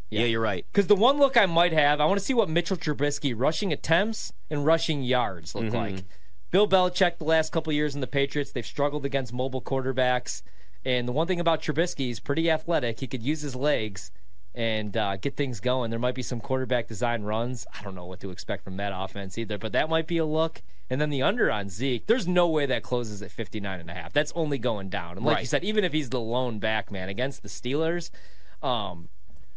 Yeah, 0.10 0.26
you're 0.26 0.42
right. 0.42 0.66
Because 0.72 0.88
the 0.88 0.96
one 0.96 1.18
look 1.18 1.36
I 1.36 1.46
might 1.46 1.74
have, 1.74 2.00
I 2.00 2.06
want 2.06 2.20
to 2.20 2.26
see 2.26 2.34
what 2.34 2.50
Mitchell 2.50 2.78
Trubisky 2.78 3.34
rushing 3.36 3.74
attempts 3.74 4.32
and 4.50 4.66
rushing 4.66 5.02
yards 5.04 5.54
Mm-hmm. 5.54 5.66
look 5.66 5.74
like. 5.74 6.04
Bill 6.52 6.68
Belichick, 6.70 7.18
the 7.18 7.26
last 7.26 7.52
couple 7.52 7.74
years 7.74 7.96
in 7.96 8.02
the 8.02 8.08
Patriots, 8.08 8.52
they've 8.52 8.66
struggled 8.66 9.04
against 9.06 9.34
mobile 9.34 9.62
quarterbacks. 9.62 10.42
And 10.86 11.08
the 11.08 11.12
one 11.12 11.28
thing 11.28 11.40
about 11.40 11.62
Trubisky, 11.62 12.06
he's 12.06 12.20
pretty 12.20 12.50
athletic. 12.50 13.00
He 13.00 13.08
could 13.08 13.24
use 13.24 13.42
his 13.42 13.56
legs 13.56 14.12
and 14.54 14.96
uh, 14.96 15.18
get 15.18 15.36
things 15.36 15.60
going. 15.60 15.90
There 15.90 16.00
might 16.00 16.16
be 16.16 16.22
some 16.22 16.40
quarterback 16.40 16.88
design 16.88 17.24
runs. 17.24 17.66
I 17.78 17.84
don't 17.84 17.96
know 17.96 18.06
what 18.06 18.22
to 18.22 18.30
expect 18.30 18.64
from 18.64 18.78
that 18.78 18.94
offense 18.96 19.38
either, 19.38 19.58
but 19.58 19.74
that 19.74 19.90
might 19.90 20.08
be 20.08 20.18
a 20.18 20.26
look. 20.26 20.62
And 20.90 21.02
then 21.02 21.10
the 21.10 21.24
under 21.24 21.52
on 21.52 21.68
Zeke, 21.68 22.06
there's 22.06 22.28
no 22.28 22.48
way 22.48 22.66
that 22.68 22.84
closes 22.84 23.22
at 23.22 23.32
59 23.32 23.80
and 23.82 23.90
a 23.90 23.94
half. 23.94 24.14
That's 24.14 24.32
only 24.36 24.60
going 24.60 24.88
down. 24.90 25.18
And 25.18 25.26
like 25.26 25.40
you 25.42 25.46
said, 25.48 25.64
even 25.66 25.84
if 25.84 25.92
he's 25.92 26.12
the 26.12 26.22
lone 26.22 26.60
back 26.60 26.90
man 26.92 27.10
against 27.10 27.42
the 27.42 27.50
Steelers, 27.50 28.12
um, 28.62 29.10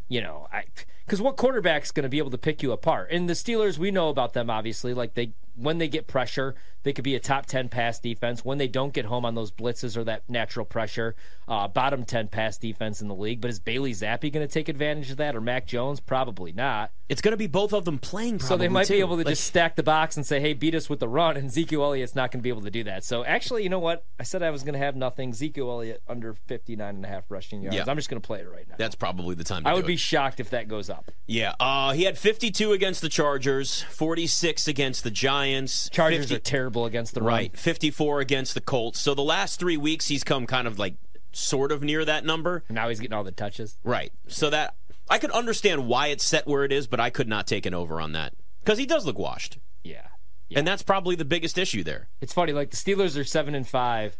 you 0.08 0.20
know, 0.20 0.46
I 0.52 0.64
because 1.06 1.22
what 1.22 1.36
quarterback's 1.36 1.90
going 1.90 2.02
to 2.02 2.08
be 2.08 2.18
able 2.18 2.30
to 2.30 2.38
pick 2.38 2.62
you 2.62 2.72
apart? 2.72 3.10
And 3.10 3.28
the 3.28 3.34
Steelers, 3.34 3.78
we 3.78 3.90
know 3.90 4.08
about 4.08 4.32
them 4.32 4.50
obviously. 4.50 4.94
Like 4.94 5.14
they, 5.14 5.32
when 5.54 5.78
they 5.78 5.88
get 5.88 6.06
pressure, 6.06 6.54
they 6.88 6.94
could 6.94 7.04
be 7.04 7.14
a 7.14 7.20
top 7.20 7.44
ten 7.44 7.68
pass 7.68 8.00
defense. 8.00 8.46
When 8.46 8.56
they 8.56 8.66
don't 8.66 8.94
get 8.94 9.04
home 9.04 9.26
on 9.26 9.34
those 9.34 9.52
blitzes 9.52 9.94
or 9.94 10.04
that 10.04 10.22
natural 10.26 10.64
pressure, 10.64 11.14
uh, 11.46 11.68
bottom 11.68 12.02
ten 12.06 12.28
pass 12.28 12.56
defense 12.56 13.02
in 13.02 13.08
the 13.08 13.14
league. 13.14 13.42
But 13.42 13.50
is 13.50 13.58
Bailey 13.58 13.92
Zappe 13.92 14.32
going 14.32 14.46
to 14.46 14.50
take 14.50 14.70
advantage 14.70 15.10
of 15.10 15.18
that, 15.18 15.36
or 15.36 15.42
Mac 15.42 15.66
Jones? 15.66 16.00
Probably 16.00 16.50
not. 16.50 16.90
It's 17.10 17.20
going 17.20 17.32
to 17.32 17.36
be 17.38 17.46
both 17.46 17.74
of 17.74 17.84
them 17.84 17.98
playing. 17.98 18.40
So 18.40 18.56
they 18.56 18.68
might 18.68 18.88
be 18.88 19.00
able 19.00 19.16
to 19.18 19.24
Like, 19.24 19.32
just 19.32 19.44
stack 19.44 19.76
the 19.76 19.82
box 19.82 20.16
and 20.16 20.24
say, 20.24 20.40
"Hey, 20.40 20.54
beat 20.54 20.74
us 20.74 20.88
with 20.88 21.00
the 21.00 21.08
run." 21.08 21.36
And 21.36 21.48
Ezekiel 21.48 21.82
Elliott's 21.82 22.14
not 22.14 22.30
going 22.30 22.40
to 22.40 22.42
be 22.42 22.48
able 22.48 22.62
to 22.62 22.70
do 22.70 22.84
that. 22.84 23.04
So 23.04 23.22
actually, 23.22 23.64
you 23.64 23.68
know 23.68 23.78
what? 23.78 24.06
I 24.18 24.22
said 24.22 24.42
I 24.42 24.48
was 24.48 24.62
going 24.62 24.72
to 24.72 24.78
have 24.78 24.96
nothing. 24.96 25.30
Ezekiel 25.30 25.70
Elliott 25.70 26.02
under 26.08 26.32
59 26.46 26.94
and 26.94 27.04
a 27.04 27.08
half 27.08 27.24
rushing 27.30 27.60
yards. 27.60 27.76
Yeah. 27.76 27.84
I'm 27.86 27.96
just 27.96 28.08
going 28.08 28.20
to 28.20 28.26
play 28.26 28.40
it 28.40 28.50
right 28.50 28.66
now. 28.66 28.76
That's 28.78 28.94
probably 28.94 29.34
the 29.34 29.44
time. 29.44 29.64
To 29.64 29.68
I 29.68 29.74
would 29.74 29.84
it. 29.84 29.88
be 29.88 29.96
shocked 29.96 30.40
if 30.40 30.50
that 30.50 30.68
goes 30.68 30.88
up. 30.88 31.10
Yeah, 31.26 31.52
uh, 31.60 31.92
he 31.92 32.04
had 32.04 32.16
52 32.16 32.72
against 32.72 33.02
the 33.02 33.10
Chargers, 33.10 33.82
46 33.82 34.68
against 34.68 35.04
the 35.04 35.10
Giants. 35.10 35.90
Chargers 35.90 36.20
50 36.30 36.34
are 36.36 36.38
terrible 36.38 36.77
against 36.86 37.14
the 37.14 37.20
run. 37.20 37.28
right, 37.28 37.56
54 37.56 38.20
against 38.20 38.54
the 38.54 38.60
Colts. 38.60 38.98
So 39.00 39.14
the 39.14 39.22
last 39.22 39.58
three 39.58 39.76
weeks, 39.76 40.08
he's 40.08 40.24
come 40.24 40.46
kind 40.46 40.66
of 40.66 40.78
like 40.78 40.94
sort 41.32 41.72
of 41.72 41.82
near 41.82 42.04
that 42.04 42.24
number. 42.24 42.64
Now 42.68 42.88
he's 42.88 43.00
getting 43.00 43.14
all 43.16 43.24
the 43.24 43.32
touches. 43.32 43.76
Right. 43.84 44.12
So 44.28 44.50
that 44.50 44.74
I 45.10 45.18
could 45.18 45.30
understand 45.30 45.86
why 45.86 46.08
it's 46.08 46.24
set 46.24 46.46
where 46.46 46.64
it 46.64 46.72
is, 46.72 46.86
but 46.86 47.00
I 47.00 47.10
could 47.10 47.28
not 47.28 47.46
take 47.46 47.66
an 47.66 47.74
over 47.74 48.00
on 48.00 48.12
that 48.12 48.34
because 48.64 48.78
he 48.78 48.86
does 48.86 49.06
look 49.06 49.18
washed, 49.18 49.58
Yeah. 49.82 50.06
and 50.54 50.66
that's 50.66 50.82
probably 50.82 51.16
the 51.16 51.24
biggest 51.24 51.56
issue 51.58 51.82
there. 51.84 52.08
It's 52.20 52.32
funny, 52.32 52.52
like 52.52 52.70
the 52.70 52.76
Steelers 52.76 53.18
are 53.18 53.24
seven 53.24 53.54
and 53.54 53.66
five, 53.66 54.16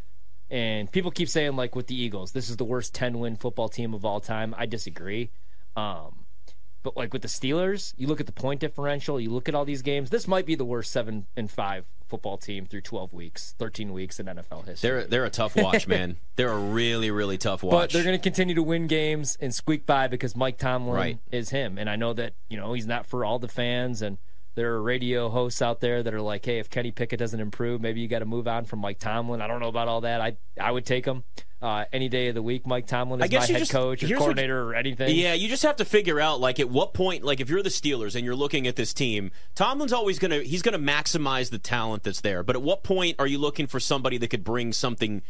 and 0.50 0.90
people 0.90 1.10
keep 1.10 1.28
saying 1.28 1.56
like 1.56 1.76
with 1.76 1.88
the 1.88 2.00
Eagles, 2.00 2.32
this 2.32 2.48
is 2.48 2.56
the 2.56 2.64
worst 2.64 2.94
ten 2.94 3.18
win 3.18 3.36
football 3.36 3.68
team 3.68 3.92
of 3.94 4.04
all 4.04 4.20
time. 4.20 4.54
I 4.56 4.64
disagree. 4.66 5.30
Um, 5.76 6.24
but 6.82 6.96
like 6.96 7.12
with 7.12 7.22
the 7.22 7.28
Steelers, 7.28 7.92
you 7.98 8.06
look 8.06 8.20
at 8.20 8.26
the 8.26 8.32
point 8.32 8.60
differential, 8.60 9.20
you 9.20 9.30
look 9.30 9.48
at 9.48 9.54
all 9.54 9.64
these 9.66 9.82
games. 9.82 10.08
This 10.10 10.26
might 10.28 10.46
be 10.46 10.54
the 10.54 10.64
worst 10.64 10.90
seven 10.92 11.26
and 11.36 11.50
five 11.50 11.84
football 12.08 12.36
team 12.38 12.66
through 12.66 12.80
twelve 12.82 13.12
weeks, 13.12 13.54
thirteen 13.58 13.92
weeks 13.92 14.18
in 14.18 14.26
NFL 14.26 14.66
history. 14.66 14.88
They're 14.90 15.04
they're 15.04 15.24
a 15.24 15.30
tough 15.30 15.54
watch, 15.56 15.86
man. 15.88 16.16
They're 16.36 16.50
a 16.52 16.58
really 16.58 17.10
really 17.10 17.38
tough 17.38 17.62
watch. 17.62 17.72
But 17.72 17.90
they're 17.92 18.04
going 18.04 18.18
to 18.18 18.22
continue 18.22 18.54
to 18.54 18.62
win 18.62 18.86
games 18.86 19.36
and 19.40 19.54
squeak 19.54 19.86
by 19.86 20.08
because 20.08 20.34
Mike 20.36 20.58
Tomlin 20.58 20.94
Right. 20.94 21.18
is 21.30 21.50
him. 21.50 21.78
And 21.78 21.88
I 21.90 21.96
know 21.96 22.12
that, 22.14 22.34
you 22.48 22.56
know, 22.56 22.72
he's 22.72 22.86
not 22.86 23.06
for 23.06 23.24
all 23.24 23.38
the 23.38 23.48
fans. 23.48 24.02
And 24.02 24.18
there 24.54 24.72
are 24.74 24.82
radio 24.82 25.28
hosts 25.28 25.62
out 25.62 25.80
there 25.80 26.02
that 26.02 26.12
are 26.12 26.20
like, 26.20 26.44
hey, 26.44 26.58
if 26.58 26.68
Kenny 26.68 26.90
Pickett 26.90 27.18
doesn't 27.20 27.38
improve, 27.38 27.80
maybe 27.80 28.00
you 28.00 28.08
got 28.08 28.18
to 28.20 28.24
move 28.24 28.48
on 28.48 28.64
from 28.64 28.80
Mike 28.80 28.98
Tomlin. 28.98 29.40
I 29.40 29.46
don't 29.46 29.60
know 29.60 29.68
about 29.68 29.86
all 29.88 30.00
that. 30.00 30.20
I 30.20 30.36
I 30.60 30.72
would 30.72 30.84
take 30.84 31.04
him 31.04 31.22
uh, 31.60 31.84
any 31.92 32.08
day 32.08 32.28
of 32.28 32.34
the 32.34 32.42
week. 32.42 32.66
Mike 32.66 32.86
Tomlin 32.86 33.20
is 33.22 33.30
my 33.30 33.38
head 33.38 33.58
just- 33.58 33.72
coach 33.72 34.02
or 34.02 34.16
coordinator 34.16 34.62
or 34.62 34.74
anything. 34.74 35.14
Yeah, 35.16 35.34
you 35.34 35.48
just 35.48 35.62
have 35.64 35.76
to 35.76 35.84
figure 35.84 36.20
out 36.20 36.40
like 36.40 36.60
at 36.60 36.70
what 36.70 36.94
point, 36.94 37.24
like 37.24 37.40
if 37.40 37.48
you're 37.50 37.62
the 37.62 37.68
Steelers 37.68 38.14
and 38.14 38.24
you're 38.24 38.36
looking 38.36 38.66
at 38.66 38.76
this 38.76 38.92
team, 38.94 39.30
Tomlin's 39.54 39.92
always 39.92 40.18
gonna 40.18 40.40
he's 40.40 40.62
gonna 40.62 40.78
maximize 40.78 41.50
the 41.50 41.58
talent 41.58 42.04
that's 42.04 42.20
there. 42.20 42.42
But 42.42 42.56
at 42.56 42.62
what 42.62 42.82
point 42.82 43.16
are 43.18 43.26
you 43.26 43.38
looking 43.38 43.66
for 43.66 43.80
somebody 43.80 44.18
that 44.18 44.28
could 44.28 44.44
bring 44.44 44.72
something, 44.72 45.22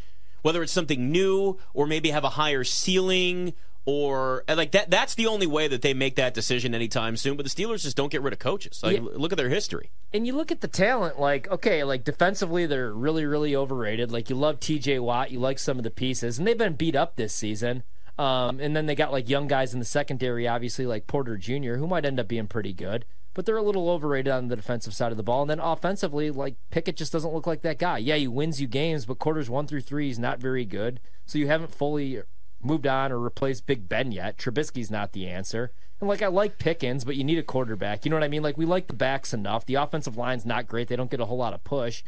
whether 0.42 0.62
it's 0.62 0.72
something 0.72 1.10
new 1.10 1.58
or 1.72 1.86
maybe 1.86 2.10
have 2.10 2.24
a 2.24 2.30
higher 2.30 2.64
ceiling 2.64 3.54
or 3.90 4.44
like 4.46 4.72
that? 4.72 4.90
That's 4.90 5.14
the 5.14 5.26
only 5.28 5.46
way 5.46 5.66
that 5.66 5.80
they 5.80 5.94
make 5.94 6.16
that 6.16 6.34
decision 6.34 6.74
anytime 6.74 7.16
soon. 7.16 7.38
But 7.38 7.44
the 7.44 7.50
Steelers 7.50 7.82
just 7.84 7.96
don't 7.96 8.12
get 8.12 8.20
rid 8.20 8.34
of 8.34 8.38
coaches. 8.38 8.80
Like, 8.82 8.98
Yeah. 8.98 9.08
Look 9.14 9.32
at 9.32 9.38
their 9.38 9.48
history. 9.48 9.90
and 10.12 10.26
you 10.26 10.34
look 10.36 10.52
at 10.52 10.60
the 10.60 10.68
talent, 10.68 11.18
like, 11.18 11.50
okay, 11.50 11.82
like 11.84 12.04
defensively, 12.04 12.66
they're 12.66 12.92
really, 12.92 13.24
really 13.24 13.56
overrated. 13.56 14.12
Like, 14.12 14.28
you 14.28 14.36
love 14.36 14.60
TJ 14.60 15.00
Watt, 15.00 15.30
you 15.30 15.40
like 15.40 15.58
some 15.58 15.78
of 15.78 15.84
the 15.84 15.90
pieces, 15.90 16.38
and 16.38 16.46
they've 16.46 16.58
been 16.58 16.74
beat 16.74 16.94
up 16.96 17.16
this 17.16 17.32
season. 17.32 17.82
Um, 18.18 18.60
and 18.60 18.76
then 18.76 18.84
they 18.84 18.94
got 18.94 19.10
like 19.12 19.28
young 19.30 19.46
guys 19.46 19.72
in 19.72 19.78
the 19.78 19.86
secondary, 19.86 20.46
obviously, 20.46 20.84
like 20.84 21.06
Porter 21.06 21.38
Jr., 21.38 21.76
who 21.76 21.86
might 21.86 22.04
end 22.04 22.20
up 22.20 22.28
being 22.28 22.46
pretty 22.48 22.74
good, 22.74 23.06
but 23.32 23.46
they're 23.46 23.56
a 23.56 23.62
little 23.62 23.88
overrated 23.88 24.30
on 24.32 24.48
the 24.48 24.56
defensive 24.56 24.92
side 24.92 25.12
of 25.12 25.16
the 25.16 25.22
ball. 25.22 25.42
And 25.42 25.50
then 25.50 25.60
offensively, 25.60 26.30
like 26.30 26.56
Pickett 26.70 26.96
just 26.96 27.12
doesn't 27.12 27.32
look 27.32 27.46
like 27.46 27.62
that 27.62 27.78
guy. 27.78 27.96
Yeah, 27.98 28.16
he 28.16 28.28
wins 28.28 28.60
you 28.60 28.66
games, 28.66 29.06
but 29.06 29.18
quarters 29.18 29.48
one 29.48 29.66
through 29.66 29.80
three, 29.82 30.10
is 30.10 30.18
not 30.18 30.40
very 30.40 30.64
good. 30.66 31.00
So 31.26 31.38
you 31.38 31.46
haven't 31.46 31.72
fully 31.74 32.20
moved 32.62 32.86
on 32.86 33.12
or 33.12 33.18
replaced 33.18 33.66
Big 33.66 33.88
Ben 33.88 34.12
yet. 34.12 34.36
Trubisky's 34.38 34.90
not 34.90 35.12
the 35.12 35.26
answer. 35.28 35.72
And 36.00 36.08
like 36.08 36.22
I 36.22 36.28
like 36.28 36.58
Pickens, 36.58 37.04
but 37.04 37.16
you 37.16 37.24
need 37.24 37.38
a 37.38 37.42
quarterback. 37.42 38.04
You 38.04 38.10
know 38.10 38.16
what 38.16 38.24
I 38.24 38.28
mean? 38.28 38.42
Like 38.42 38.56
we 38.56 38.64
like 38.66 38.86
the 38.86 38.92
backs 38.92 39.34
enough. 39.34 39.66
The 39.66 39.74
offensive 39.74 40.16
line's 40.16 40.46
not 40.46 40.66
great. 40.66 40.88
They 40.88 40.96
don't 40.96 41.10
get 41.10 41.20
a 41.20 41.24
whole 41.24 41.38
lot 41.38 41.54
of 41.54 41.64
push. 41.64 42.02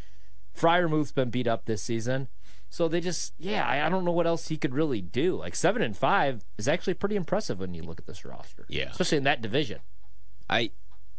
Freiermuth's 0.57 1.12
been 1.12 1.30
beat 1.30 1.47
up 1.47 1.64
this 1.64 1.83
season. 1.83 2.28
So 2.69 2.87
they 2.87 3.00
just, 3.00 3.35
yeah, 3.37 3.66
I, 3.66 3.85
I 3.85 3.88
don't 3.88 4.04
know 4.04 4.12
what 4.12 4.28
else 4.28 4.47
he 4.47 4.57
could 4.57 4.75
really 4.75 5.00
do. 5.00 5.35
Like 5.37 5.57
seven 5.57 5.83
and 5.83 5.97
five 5.97 6.45
is 6.57 6.69
actually 6.69 6.95
pretty 6.95 7.16
impressive 7.16 7.59
when 7.59 7.75
you 7.75 7.83
look 7.83 7.99
at 7.99 8.07
this 8.07 8.25
roster. 8.25 8.64
Yeah. 8.69 8.90
especially 8.90 9.19
in 9.19 9.25
that 9.25 9.42
division. 9.42 9.80
I 10.49 10.71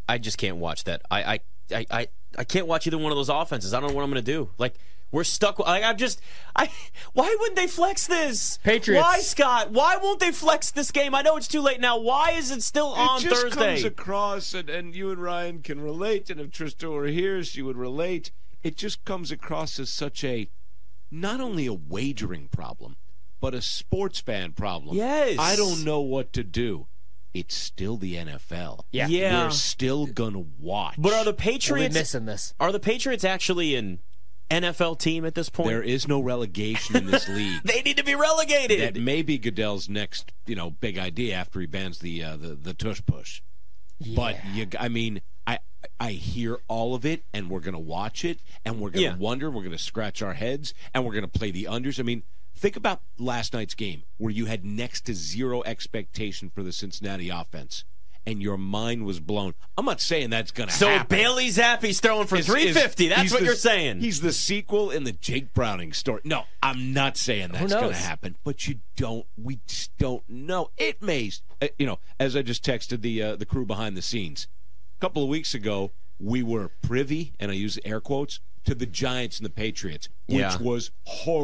I 0.07 0.17
just 0.17 0.37
can't 0.37 0.57
watch 0.57 0.85
that. 0.85 1.01
I 1.11 1.23
I 1.23 1.39
I 1.73 1.85
I, 1.91 2.07
I 2.37 2.43
can't 2.45 2.67
watch 2.67 2.87
either 2.87 2.97
one 2.97 3.11
of 3.11 3.17
those 3.17 3.29
offenses. 3.29 3.73
I 3.73 3.79
don't 3.81 3.89
know 3.89 3.95
what 3.95 4.03
I'm 4.03 4.11
going 4.11 4.23
to 4.23 4.31
do. 4.31 4.49
Like 4.57 4.75
we're 5.11 5.23
stuck. 5.23 5.59
Like 5.59 5.83
I'm 5.83 5.97
just. 5.97 6.21
I. 6.55 6.71
Why 7.13 7.35
wouldn't 7.39 7.57
they 7.57 7.67
flex 7.67 8.07
this? 8.07 8.57
Patriots. 8.63 9.03
Why, 9.03 9.19
Scott? 9.19 9.71
Why 9.71 9.97
won't 9.97 10.19
they 10.19 10.31
flex 10.31 10.71
this 10.71 10.91
game? 10.91 11.13
I 11.13 11.21
know 11.21 11.37
it's 11.37 11.47
too 11.47 11.61
late 11.61 11.79
now. 11.81 11.97
Why 11.97 12.31
is 12.31 12.51
it 12.51 12.63
still 12.63 12.87
on 12.87 13.19
it 13.19 13.23
just 13.23 13.41
Thursday? 13.41 13.73
comes 13.75 13.83
across, 13.83 14.53
and, 14.53 14.69
and 14.69 14.95
you 14.95 15.11
and 15.11 15.21
Ryan 15.21 15.61
can 15.61 15.81
relate, 15.81 16.29
and 16.29 16.39
if 16.39 16.51
Trista 16.51 16.89
were 16.91 17.07
here, 17.07 17.43
she 17.43 17.61
would 17.61 17.77
relate. 17.77 18.31
It 18.63 18.77
just 18.77 19.03
comes 19.05 19.31
across 19.31 19.79
as 19.79 19.89
such 19.89 20.23
a 20.23 20.49
not 21.09 21.41
only 21.41 21.65
a 21.65 21.73
wagering 21.73 22.47
problem, 22.47 22.95
but 23.41 23.53
a 23.53 23.61
sports 23.61 24.19
fan 24.19 24.53
problem. 24.53 24.95
Yes. 24.95 25.37
I 25.39 25.55
don't 25.55 25.83
know 25.83 25.99
what 25.99 26.31
to 26.33 26.43
do. 26.43 26.87
It's 27.33 27.55
still 27.55 27.97
the 27.97 28.15
NFL. 28.15 28.81
Yeah. 28.91 29.07
Yeah. 29.07 29.45
We're 29.45 29.51
still 29.51 30.05
gonna 30.05 30.43
watch. 30.59 30.95
but 30.97 31.13
are 31.13 31.23
the 31.25 31.31
We're 31.31 31.35
Patriots? 31.37 31.95
missing 31.95 32.25
this. 32.25 32.53
Are 32.59 32.71
the 32.71 32.79
Patriots 32.79 33.23
actually 33.23 33.75
an 33.75 33.99
NFL 34.51 34.99
team 34.99 35.25
at 35.25 35.33
this 35.35 35.49
point? 35.49 35.69
there 35.69 35.81
is 35.83 36.07
no 36.07 36.19
relegation 36.21 36.95
in 36.95 37.05
this 37.07 37.27
league. 37.37 37.61
they 37.63 37.81
need 37.81 37.97
to 37.97 38.03
be 38.03 38.15
relegated. 38.15 38.95
That 38.95 38.99
may 39.01 39.21
be 39.21 39.37
Goodell's 39.37 39.87
next, 39.89 40.31
you 40.45 40.55
know, 40.55 40.71
big 40.71 40.97
idea 40.97 41.35
after 41.35 41.59
he 41.59 41.65
bans 41.65 41.99
the 41.99 42.23
uh, 42.23 42.35
the 42.37 42.49
the 42.55 42.73
tush 42.73 43.01
push. 43.05 43.41
But 44.15 44.37
you, 44.53 44.67
I 44.79 44.89
mean, 44.89 45.21
I 45.47 45.59
I 45.99 46.11
hear 46.11 46.57
all 46.67 46.95
of 46.95 47.05
it, 47.05 47.23
and 47.33 47.49
we're 47.49 47.59
gonna 47.59 47.79
watch 47.79 48.25
it, 48.25 48.39
and 48.65 48.79
we're 48.79 48.89
gonna 48.89 49.05
Yeah. 49.05 49.15
wonder, 49.17 49.49
we're 49.51 49.63
gonna 49.63 49.77
scratch 49.77 50.21
our 50.21 50.33
heads, 50.33 50.73
and 50.93 51.05
we're 51.05 51.13
gonna 51.13 51.27
play 51.27 51.51
the 51.51 51.65
unders. 51.65 51.99
I 51.99 52.03
mean, 52.03 52.23
think 52.55 52.75
about 52.75 53.01
last 53.19 53.53
night's 53.53 53.75
game 53.75 54.03
where 54.17 54.31
you 54.31 54.45
had 54.47 54.65
next 54.65 55.05
to 55.05 55.13
zero 55.13 55.61
expectation 55.63 56.49
for 56.49 56.63
the 56.63 56.71
Cincinnati 56.71 57.29
offense, 57.29 57.83
and 58.25 58.41
your 58.41 58.57
mind 58.57 59.05
was 59.05 59.19
blown. 59.19 59.53
I'm 59.77 59.85
not 59.85 59.99
saying 60.01 60.29
that's 60.29 60.51
gonna 60.51 60.71
so 60.71 60.87
happen. 60.87 61.17
Bailey 61.17 61.47
Zappe's 61.49 61.99
throwing 61.99 62.27
for 62.27 62.35
Is- 62.37 62.45
350. 62.45 63.05
is- 63.05 63.09
That's 63.09 63.31
what 63.31 63.39
the- 63.39 63.45
you're 63.45 63.55
saying. 63.55 63.99
He's 64.01 64.21
the 64.21 64.31
sequel 64.33 64.91
in 64.91 65.03
the 65.05 65.11
Jake 65.11 65.53
Browning 65.53 65.93
story. 65.93 66.21
No, 66.23 66.43
I'm 66.61 66.93
not 66.93 67.17
saying 67.17 67.51
that's 67.53 67.73
going 67.73 67.89
to 67.89 67.95
happen, 67.95 68.35
but 68.43 68.67
you 68.67 68.79
don't. 68.95 69.25
We 69.37 69.59
just 69.67 69.97
don't 69.97 70.23
know. 70.29 70.69
It 70.77 71.01
may, 71.01 71.31
uh, 71.61 71.67
you 71.79 71.85
know, 71.87 71.99
as 72.19 72.35
I 72.35 72.41
just 72.43 72.63
texted 72.63 73.01
the 73.01 73.21
uh, 73.23 73.35
the 73.35 73.45
crew 73.45 73.65
behind 73.65 73.97
the 73.97 74.01
scenes 74.01 74.47
a 74.97 75.01
couple 75.01 75.23
of 75.23 75.29
weeks 75.29 75.53
ago, 75.53 75.91
we 76.19 76.43
were 76.43 76.69
privy, 76.81 77.33
and 77.39 77.49
I 77.49 77.55
use 77.55 77.79
air 77.83 77.99
quotes, 78.01 78.39
to 78.65 78.75
the 78.75 78.85
Giants 78.85 79.37
and 79.39 79.45
the 79.45 79.49
Patriots, 79.49 80.07
which 80.27 80.37
Yeah. 80.37 80.57
was 80.61 80.91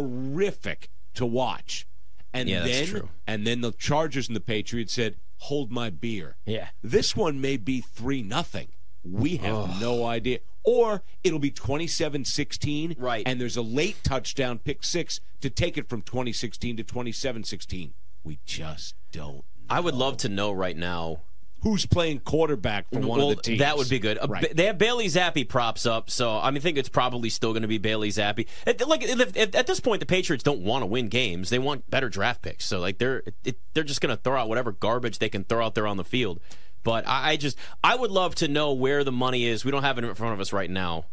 horrific 0.07 0.89
to 1.15 1.25
watch. 1.25 1.87
And 2.33 2.47
Yeah, 2.47 2.59
that's 2.59 2.71
then, 2.71 2.87
true. 2.87 3.09
and 3.25 3.47
then 3.47 3.61
the 3.61 3.71
Chargers 3.71 4.27
and 4.27 4.35
the 4.35 4.41
Patriots 4.41 4.93
said, 4.93 5.15
"Hold 5.37 5.71
my 5.71 5.89
beer." 5.89 6.37
Yeah. 6.45 6.69
This 6.81 7.15
one 7.15 7.39
may 7.41 7.57
be 7.57 7.81
3 7.81 8.21
nothing. 8.23 8.69
We 9.03 9.37
have 9.37 9.79
no 9.79 10.05
idea. 10.05 10.39
Or 10.63 11.03
it'll 11.23 11.39
be 11.39 11.51
27-16 11.51 12.95
Right. 12.97 13.23
and 13.25 13.39
there's 13.39 13.55
a 13.55 13.61
late 13.61 13.97
touchdown 14.03 14.59
pick 14.59 14.83
6 14.83 15.21
to 15.39 15.49
take 15.49 15.77
it 15.77 15.87
from 15.87 16.01
2016 16.01 16.77
to 16.77 16.83
27-16. 16.83 17.93
We 18.23 18.39
just 18.45 18.95
don't 19.11 19.45
I 19.69 19.79
would 19.79 19.95
love 19.95 20.17
to 20.17 20.29
know 20.29 20.51
right 20.51 20.75
now 20.75 21.21
who's 21.61 21.85
playing 21.85 22.19
quarterback 22.19 22.89
for 22.91 22.99
one 22.99 23.19
well, 23.19 23.31
of 23.31 23.37
the 23.37 23.41
teams. 23.41 23.59
That 23.59 23.77
would 23.77 23.89
be 23.89 23.99
good. 23.99 24.17
Uh, 24.17 24.27
Right. 24.27 24.55
They 24.55 24.65
have 24.65 24.77
Bailey 24.77 25.07
Zappe 25.07 25.47
props 25.47 25.85
up, 25.85 26.09
so 26.09 26.37
I 26.37 26.51
mean, 26.51 26.57
I 26.57 26.59
think 26.61 26.77
it's 26.77 26.89
probably 26.89 27.29
still 27.29 27.51
going 27.53 27.63
to 27.63 27.67
be 27.67 27.77
Bailey 27.77 28.09
Zappe. 28.09 28.47
At, 28.65 28.87
like 28.87 29.03
if, 29.03 29.35
if- 29.35 29.55
at 29.55 29.67
this 29.67 29.79
point, 29.79 29.99
the 29.99 30.05
Patriots 30.05 30.43
don't 30.43 30.61
want 30.61 30.83
to 30.83 30.85
win 30.85 31.07
games; 31.09 31.49
they 31.49 31.59
want 31.59 31.89
better 31.89 32.09
draft 32.09 32.41
picks. 32.41 32.65
So 32.65 32.79
like 32.79 32.97
they're 32.97 33.23
it, 33.43 33.57
they're 33.73 33.83
just 33.83 34.01
going 34.01 34.15
to 34.15 34.21
throw 34.21 34.39
out 34.39 34.49
whatever 34.49 34.71
garbage 34.71 35.19
they 35.19 35.29
can 35.29 35.43
throw 35.43 35.65
out 35.65 35.75
there 35.75 35.87
on 35.87 35.97
the 35.97 36.03
field. 36.03 36.39
But 36.83 37.07
I, 37.07 37.31
I 37.31 37.35
just 37.37 37.57
I 37.83 37.95
would 37.95 38.11
love 38.11 38.35
to 38.35 38.47
know 38.47 38.73
where 38.73 39.03
the 39.03 39.11
money 39.11 39.45
is. 39.45 39.65
We 39.65 39.71
don't 39.71 39.83
have 39.83 39.97
it 39.97 40.03
in 40.03 40.13
front 40.15 40.33
of 40.33 40.39
us 40.39 40.53
right 40.53 40.69
now, 40.69 41.05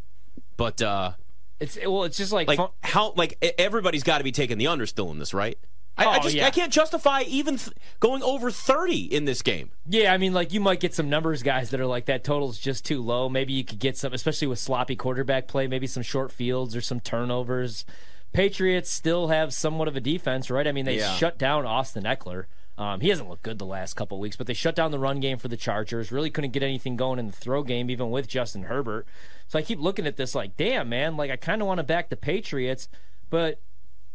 but 0.56 0.80
uh 0.82 1.12
It's 1.58 1.78
well, 1.84 2.04
it's 2.04 2.16
just 2.16 2.32
like, 2.32 2.46
like 2.48 2.58
fun- 2.58 2.70
how 2.82 3.12
like 3.16 3.38
e- 3.42 3.50
everybody's 3.58 4.02
got 4.04 4.18
to 4.18 4.24
be 4.24 4.32
taking 4.32 4.58
the 4.58 4.66
under 4.68 4.86
still 4.86 5.10
in 5.10 5.18
this, 5.18 5.32
right? 5.34 5.58
I, 5.96 6.04
I 6.06 6.16
Oh, 6.18 6.20
just 6.22 6.34
yeah. 6.34 6.46
I 6.46 6.50
can't 6.50 6.72
justify 6.72 7.22
even 7.22 7.56
th- 7.58 7.76
going 8.00 8.22
over 8.22 8.50
thirty 8.50 9.02
in 9.02 9.24
this 9.26 9.42
game. 9.42 9.70
Yeah, 9.88 10.12
I 10.12 10.18
mean, 10.18 10.32
like 10.32 10.52
you 10.52 10.60
might 10.60 10.80
get 10.80 10.92
some 10.94 11.08
numbers 11.08 11.42
guys 11.42 11.70
that 11.70 11.80
are 11.80 11.86
like 11.86 12.06
that 12.06 12.24
total's 12.24 12.58
just 12.58 12.84
too 12.84 13.00
low. 13.02 13.28
Maybe 13.28 13.52
you 13.52 13.64
could 13.64 13.78
get 13.78 13.96
some, 13.96 14.12
especially 14.12 14.48
with 14.48 14.58
sloppy 14.58 14.96
quarterback 14.96 15.46
play, 15.46 15.66
maybe 15.68 15.86
some 15.86 16.02
short 16.02 16.32
fields 16.32 16.74
or 16.74 16.80
some 16.80 16.98
turnovers. 17.00 17.84
Patriots 18.32 18.90
still 18.90 19.28
have 19.28 19.54
somewhat 19.54 19.86
of 19.86 19.94
a 19.94 20.00
defense, 20.00 20.50
right? 20.50 20.66
I 20.66 20.72
mean, 20.72 20.84
they 20.84 20.98
Yeah. 20.98 21.14
shut 21.14 21.38
down 21.38 21.64
Austin 21.66 22.02
Ekeler. 22.02 22.46
Um, 22.76 23.00
he 23.00 23.08
hasn't 23.10 23.28
looked 23.28 23.44
good 23.44 23.60
the 23.60 23.64
last 23.66 23.94
couple 23.94 24.18
weeks, 24.18 24.34
but 24.36 24.48
they 24.48 24.52
shut 24.54 24.74
down 24.74 24.90
the 24.90 24.98
run 24.98 25.20
game 25.20 25.38
for 25.38 25.46
the 25.46 25.56
Chargers. 25.56 26.10
Really 26.10 26.30
couldn't 26.30 26.50
get 26.50 26.64
anything 26.64 26.96
going 26.96 27.20
in 27.20 27.26
the 27.28 27.32
throw 27.32 27.62
game, 27.62 27.88
even 27.88 28.10
with 28.10 28.26
Justin 28.26 28.64
Herbert. 28.64 29.06
So 29.46 29.60
I 29.60 29.62
keep 29.62 29.78
looking 29.78 30.08
at 30.08 30.16
this 30.16 30.34
like, 30.34 30.56
damn, 30.56 30.88
man, 30.88 31.16
like 31.16 31.30
I 31.30 31.36
kind 31.36 31.62
of 31.62 31.68
want 31.68 31.78
to 31.78 31.84
back 31.84 32.08
the 32.08 32.16
Patriots, 32.16 32.88
but 33.30 33.60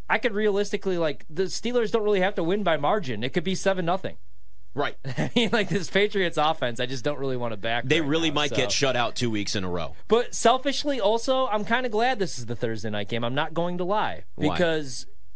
I 0.10 0.18
could 0.18 0.34
realistically 0.34 0.98
like 0.98 1.26
the 1.30 1.44
Steelers 1.44 1.92
don't 1.92 2.04
really 2.04 2.22
have 2.22 2.36
to 2.36 2.44
win 2.44 2.64
by 2.64 2.78
margin. 2.78 3.24
It 3.24 3.34
could 3.34 3.44
be 3.44 3.56
seven 3.56 3.86
nothing. 3.86 4.18
Right. 4.74 4.96
I 5.06 5.32
mean, 5.36 5.50
like 5.52 5.70
this 5.70 5.90
Patriots 5.90 6.38
offense, 6.38 6.80
I 6.80 6.86
just 6.86 7.04
don't 7.04 7.20
really 7.20 7.38
want 7.38 7.54
to 7.54 7.58
back. 7.58 7.86
They 7.86 8.02
right 8.02 8.10
really 8.10 8.30
now, 8.30 8.36
might 8.36 8.50
so. 8.52 8.56
get 8.56 8.72
shut 8.72 8.96
out 8.96 9.16
two 9.16 9.30
weeks 9.30 9.56
in 9.56 9.64
a 9.64 9.70
row. 9.70 9.96
But 10.08 10.34
selfishly, 10.34 11.00
also, 11.00 11.48
I'm 11.48 11.66
kind 11.66 11.86
of 11.86 11.92
glad 11.92 12.20
this 12.20 12.40
is 12.40 12.46
the 12.46 12.56
Thursday 12.56 12.90
night 12.90 13.10
game. 13.10 13.24
I'm 13.24 13.36
not 13.36 13.54
going 13.54 13.78
to 13.80 13.84
lie 13.84 14.24
Why? 14.36 14.56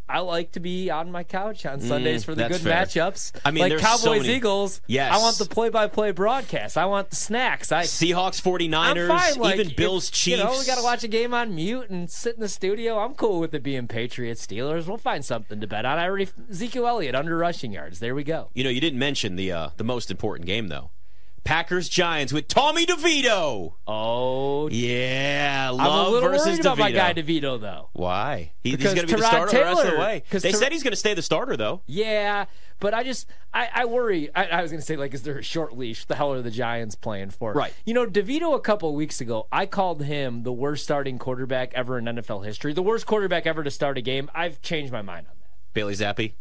I 0.07 0.19
like 0.19 0.51
to 0.51 0.60
be 0.60 0.89
on 0.91 1.12
my 1.12 1.24
couch 1.24 1.65
on 1.65 1.79
Sundays 1.79 2.24
for 2.25 2.36
the 2.36 2.43
Mm, 2.43 2.48
good 2.50 2.62
fair. 2.62 2.86
matchups. 2.86 3.31
I 3.45 3.51
mean, 3.51 3.62
like 3.62 3.69
there's 3.69 3.81
so 3.81 3.88
Cowboys 3.88 4.22
many- 4.24 4.36
Eagles. 4.36 4.81
Yes. 4.86 5.13
I 5.13 5.17
want 5.17 5.38
the 5.38 5.45
play-by-play 5.45 6.12
broadcast. 6.12 6.77
I 6.77 6.86
want 6.86 7.10
the 7.10 7.15
snacks. 7.15 7.72
I. 7.72 7.83
Seahawks, 7.83 8.41
49ers, 8.41 9.10
I'm 9.10 9.17
fine. 9.17 9.39
Like, 9.39 9.60
even 9.60 9.74
Bills, 9.75 10.10
if, 10.10 10.13
Chiefs. 10.13 10.38
You 10.38 10.43
know, 10.43 10.51
we 10.60 10.65
got 10.65 10.77
to 10.77 10.83
watch 10.83 11.03
a 11.03 11.07
game 11.07 11.33
on 11.33 11.55
mute 11.55 11.89
and 11.89 12.10
sit 12.12 12.36
in 12.36 12.41
the 12.41 12.50
studio. 12.50 13.00
I'm 13.00 13.13
cool 13.15 13.39
with 13.39 13.53
it 13.55 13.63
being 13.63 13.88
Patriots 13.88 14.45
Steelers. 14.45 14.88
We'll 14.88 14.98
find 14.98 15.24
something 15.24 15.60
to 15.62 15.67
bet 15.67 15.86
on. 15.86 15.98
I 15.98 16.03
already 16.05 16.27
Ezekiel 16.50 16.86
Elliott 16.86 17.15
under 17.15 17.38
rushing 17.38 17.72
yards. 17.72 18.00
There 18.00 18.13
we 18.13 18.24
go. 18.25 18.50
You 18.53 18.63
know, 18.65 18.69
you 18.69 18.81
didn't 18.81 19.00
mention 19.00 19.36
the 19.38 19.51
uh, 19.53 19.69
the 19.77 19.83
most 19.86 20.12
important 20.12 20.45
game 20.48 20.67
though. 20.67 20.91
Packers 21.43 21.89
Giants 21.89 22.31
with 22.31 22.47
Tommy 22.47 22.85
DeVito. 22.85 23.73
Oh, 23.85 24.69
Yeah, 24.69 25.69
I'm 25.71 25.77
love 25.77 26.07
a 26.07 26.12
little 26.12 26.29
versus 26.29 26.47
worried 26.47 26.59
about 26.62 26.77
DeVito. 26.77 26.79
my 26.79 26.91
guy 26.91 27.13
DeVito 27.13 27.59
though. 27.59 27.89
Why? 27.93 28.53
He, 28.62 28.71
he's 28.71 28.83
going 28.93 28.95
to 28.97 29.07
be 29.07 29.13
the 29.13 29.17
Tyrod 29.17 29.50
starter 29.50 29.51
the 29.57 29.59
rest 29.63 29.79
of 29.79 29.85
the 29.85 29.91
Taylor- 29.91 30.00
way. 30.00 30.23
They 30.29 30.51
said 30.53 30.71
he's 30.71 30.83
going 30.83 30.93
to 30.93 30.97
stay 30.97 31.13
the 31.13 31.21
starter 31.21 31.57
though. 31.57 31.81
Yeah, 31.85 32.45
but 32.79 32.93
I 32.93 33.03
just 33.03 33.27
I, 33.53 33.69
I 33.73 33.85
worry. 33.85 34.29
I, 34.33 34.45
I 34.45 34.62
was 34.62 34.71
going 34.71 34.79
to 34.79 34.85
say 34.85 34.95
like, 34.95 35.13
is 35.13 35.23
there 35.23 35.38
a 35.38 35.43
short 35.43 35.77
leash? 35.77 36.01
What 36.03 36.07
the 36.09 36.15
hell 36.15 36.31
are 36.33 36.41
the 36.41 36.51
Giants 36.51 36.95
playing 36.95 37.31
for? 37.31 37.51
Right. 37.53 37.73
You 37.85 37.93
know, 37.93 38.05
Devito 38.05 38.55
a 38.55 38.59
couple 38.62 38.88
of 38.89 38.95
weeks 38.95 39.19
ago, 39.19 39.47
I 39.51 39.65
called 39.65 40.01
him 40.03 40.43
the 40.43 40.53
worst 40.53 40.83
starting 40.85 41.19
quarterback 41.19 41.73
ever 41.73 41.97
in 41.97 42.05
NFL 42.05 42.45
history, 42.45 42.71
the 42.73 42.81
worst 42.81 43.05
quarterback 43.05 43.45
ever 43.45 43.63
to 43.63 43.71
start 43.71 43.97
a 43.97 44.01
game. 44.01 44.31
I've 44.33 44.62
changed 44.62 44.93
my 44.93 45.01
mind 45.01 45.27
on 45.29 45.33
that. 45.41 45.50
Bailey 45.73 45.93
Zappe, 45.95 46.33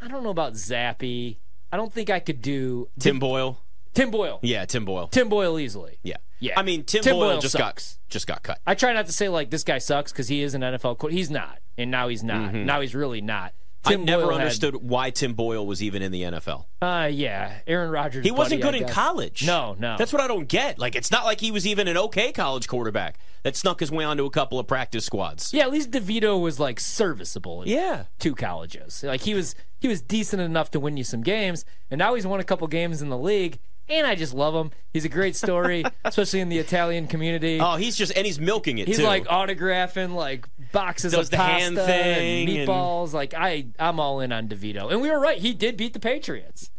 I 0.00 0.08
don't 0.08 0.22
know 0.22 0.30
about 0.30 0.54
Zappe. 0.54 1.36
I 1.70 1.76
don't 1.76 1.92
think 1.92 2.10
I 2.10 2.20
could 2.20 2.42
do 2.42 2.88
Tim 2.98 3.18
Boyle. 3.18 3.61
Tim 3.94 4.10
Boyle. 4.10 4.38
Yeah, 4.42 4.64
Tim 4.64 4.84
Boyle. 4.84 5.08
Tim 5.08 5.28
Boyle 5.28 5.58
easily. 5.58 5.98
Yeah, 6.02 6.16
Yeah. 6.40 6.58
I 6.58 6.62
mean, 6.62 6.84
Tim, 6.84 7.02
Tim 7.02 7.14
Boyle, 7.16 7.30
Boyle 7.32 7.40
just 7.40 7.52
sucks. 7.52 7.94
got 7.94 8.10
just 8.10 8.26
got 8.26 8.42
cut. 8.42 8.58
I 8.66 8.74
try 8.74 8.92
not 8.92 9.06
to 9.06 9.12
say 9.12 9.28
like 9.28 9.50
this 9.50 9.64
guy 9.64 9.78
sucks 9.78 10.12
because 10.12 10.28
he 10.28 10.42
is 10.42 10.54
an 10.54 10.62
NFL 10.62 10.98
quarterback. 10.98 11.12
He's 11.16 11.30
not, 11.30 11.58
and 11.78 11.90
now 11.90 12.08
he's 12.08 12.22
not. 12.24 12.52
Now 12.54 12.80
he's 12.80 12.94
really 12.94 13.20
not. 13.20 13.52
Tim 13.84 14.02
Mm-hmm. 14.02 14.02
I 14.02 14.04
never 14.04 14.22
Boyle 14.26 14.32
had- 14.34 14.40
understood 14.42 14.76
why 14.76 15.10
Tim 15.10 15.34
Boyle 15.34 15.66
was 15.66 15.82
even 15.82 16.02
in 16.02 16.12
the 16.12 16.22
NFL. 16.22 16.66
uh, 16.80 17.08
yeah, 17.12 17.58
Aaron 17.66 17.90
Rodgers. 17.90 18.24
He 18.24 18.30
wasn't 18.30 18.62
buddy, 18.62 18.78
good 18.78 18.86
in 18.86 18.94
college. 18.94 19.44
No, 19.44 19.74
no. 19.76 19.96
That's 19.98 20.12
what 20.12 20.22
I 20.22 20.28
don't 20.28 20.46
get. 20.46 20.78
Like, 20.78 20.94
it's 20.94 21.10
not 21.10 21.24
like 21.24 21.40
he 21.40 21.50
was 21.50 21.66
even 21.66 21.88
an 21.88 21.96
okay 21.96 22.30
college 22.30 22.68
quarterback 22.68 23.18
that 23.42 23.56
snuck 23.56 23.80
his 23.80 23.90
way 23.90 24.04
onto 24.04 24.24
a 24.24 24.30
couple 24.30 24.60
of 24.60 24.68
practice 24.68 25.04
squads. 25.04 25.52
Yeah, 25.52 25.64
at 25.64 25.72
least 25.72 25.90
DeVito 25.90 26.40
was 26.40 26.60
like 26.60 26.78
serviceable. 26.78 27.62
in 27.62 27.70
Yeah. 27.70 28.04
two 28.20 28.36
colleges. 28.36 29.02
Like 29.02 29.22
he 29.22 29.34
was 29.34 29.56
he 29.80 29.88
was 29.88 30.00
decent 30.00 30.40
enough 30.40 30.70
to 30.70 30.78
win 30.80 30.96
you 30.96 31.02
some 31.02 31.22
games, 31.22 31.64
and 31.90 31.98
now 31.98 32.14
he's 32.14 32.24
won 32.26 32.38
a 32.38 32.44
couple 32.44 32.68
games 32.68 33.02
in 33.02 33.08
the 33.08 33.18
league. 33.18 33.58
And 33.92 34.06
I 34.06 34.14
just 34.14 34.32
love 34.32 34.54
him. 34.54 34.70
He's 34.92 35.04
a 35.04 35.08
great 35.10 35.36
story, 35.36 35.84
especially 36.04 36.40
in 36.40 36.48
the 36.48 36.58
Italian 36.58 37.06
community. 37.06 37.60
Oh, 37.60 37.76
he's 37.76 37.94
just 37.94 38.16
and 38.16 38.24
he's 38.24 38.40
milking 38.40 38.78
it 38.78 38.88
He's 38.88 38.96
too. 38.98 39.04
like 39.04 39.24
autographing 39.26 40.14
like 40.14 40.48
boxes 40.72 41.12
Does 41.12 41.26
of 41.26 41.30
the 41.30 41.36
pasta 41.36 41.52
hand 41.62 41.78
and 41.78 41.86
thing 41.86 42.48
and- 42.58 42.68
meatballs. 42.68 43.12
Like 43.12 43.34
I, 43.34 43.66
I'm 43.78 44.00
all 44.00 44.20
in 44.20 44.32
on 44.32 44.48
DeVito, 44.48 44.90
and 44.90 45.00
we 45.02 45.10
were 45.10 45.20
right. 45.20 45.36
He 45.38 45.52
did 45.52 45.76
beat 45.76 45.92
the 45.92 46.00
Patriots. 46.00 46.70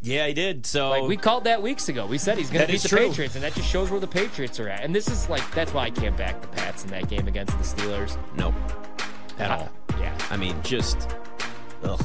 yeah, 0.00 0.26
he 0.28 0.34
did. 0.34 0.64
So 0.66 0.90
Like 0.90 1.02
we 1.04 1.16
called 1.16 1.44
that 1.44 1.62
weeks 1.62 1.88
ago. 1.88 2.06
We 2.06 2.18
said 2.18 2.38
he's 2.38 2.48
going 2.50 2.64
to 2.66 2.72
beat 2.72 2.80
the 2.82 2.88
true. 2.88 3.08
Patriots, 3.08 3.34
and 3.34 3.42
that 3.42 3.54
just 3.54 3.68
shows 3.68 3.90
where 3.90 3.98
the 4.00 4.06
Patriots 4.06 4.60
are 4.60 4.68
at. 4.68 4.82
And 4.84 4.94
this 4.94 5.08
is 5.08 5.28
like 5.28 5.42
that's 5.52 5.74
why 5.74 5.84
I 5.84 5.90
can't 5.90 6.16
back 6.16 6.40
the 6.40 6.48
Pats 6.48 6.84
in 6.84 6.90
that 6.90 7.08
game 7.08 7.26
against 7.26 7.58
the 7.58 7.64
Steelers 7.64 8.16
nope, 8.36 8.54
at 9.38 9.50
uh, 9.50 9.56
all. 9.56 9.70
Yeah. 9.98 10.16
I 10.30 10.36
mean, 10.36 10.56
just 10.62 11.08
ugh. 11.82 12.04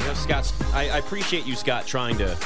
You 0.00 0.06
know, 0.08 0.14
Scott. 0.14 0.52
I, 0.74 0.90
I 0.90 0.98
appreciate 0.98 1.46
you, 1.46 1.54
Scott, 1.54 1.86
trying 1.86 2.18
to 2.18 2.36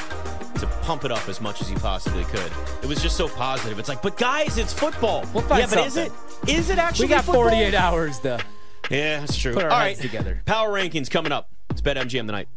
to 0.59 0.67
pump 0.83 1.05
it 1.05 1.13
up 1.13 1.29
as 1.29 1.41
much 1.41 1.61
as 1.61 1.71
you 1.71 1.77
possibly 1.79 2.25
could. 2.25 2.53
It 2.83 2.87
was 2.87 3.03
just 3.03 3.17
so 3.17 3.29
positive. 3.29 3.79
It's 3.79 3.89
like, 3.89 4.03
but 4.03 4.17
guys, 4.17 4.59
it's 4.59 4.73
football. 4.73 5.25
We'll 5.33 5.43
find 5.45 5.61
yeah, 5.61 5.67
but 5.69 5.87
is 5.87 5.97
it? 5.97 6.13
something. 6.13 6.55
Is 6.55 6.71
it 6.71 6.79
actually? 6.79 7.07
We 7.07 7.11
got 7.11 7.25
football? 7.25 7.49
48 7.49 7.75
hours 7.75 8.19
to. 8.21 8.45
Yeah, 8.91 9.21
that's 9.21 9.37
true. 9.37 9.55
Put 9.55 9.65
our 9.65 9.71
All 9.71 9.79
heads 9.81 9.99
right, 9.99 10.11
together. 10.11 10.43
Power 10.47 10.71
rankings 10.71 11.11
coming 11.11 11.33
up. 11.33 11.51
It's 11.71 11.81
BetMGM 11.81 12.27
tonight. 12.27 12.49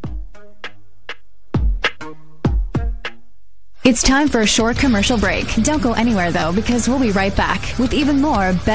It's 3.85 4.03
time 4.03 4.27
for 4.27 4.41
a 4.41 4.45
short 4.45 4.77
commercial 4.77 5.17
break. 5.17 5.47
Don't 5.63 5.81
go 5.81 5.93
anywhere 5.93 6.31
though, 6.31 6.51
because 6.51 6.87
we'll 6.87 6.99
be 6.99 7.11
right 7.11 7.35
back 7.35 7.77
with 7.79 7.93
even 7.93 8.21
more 8.21 8.53
Bet. 8.53 8.67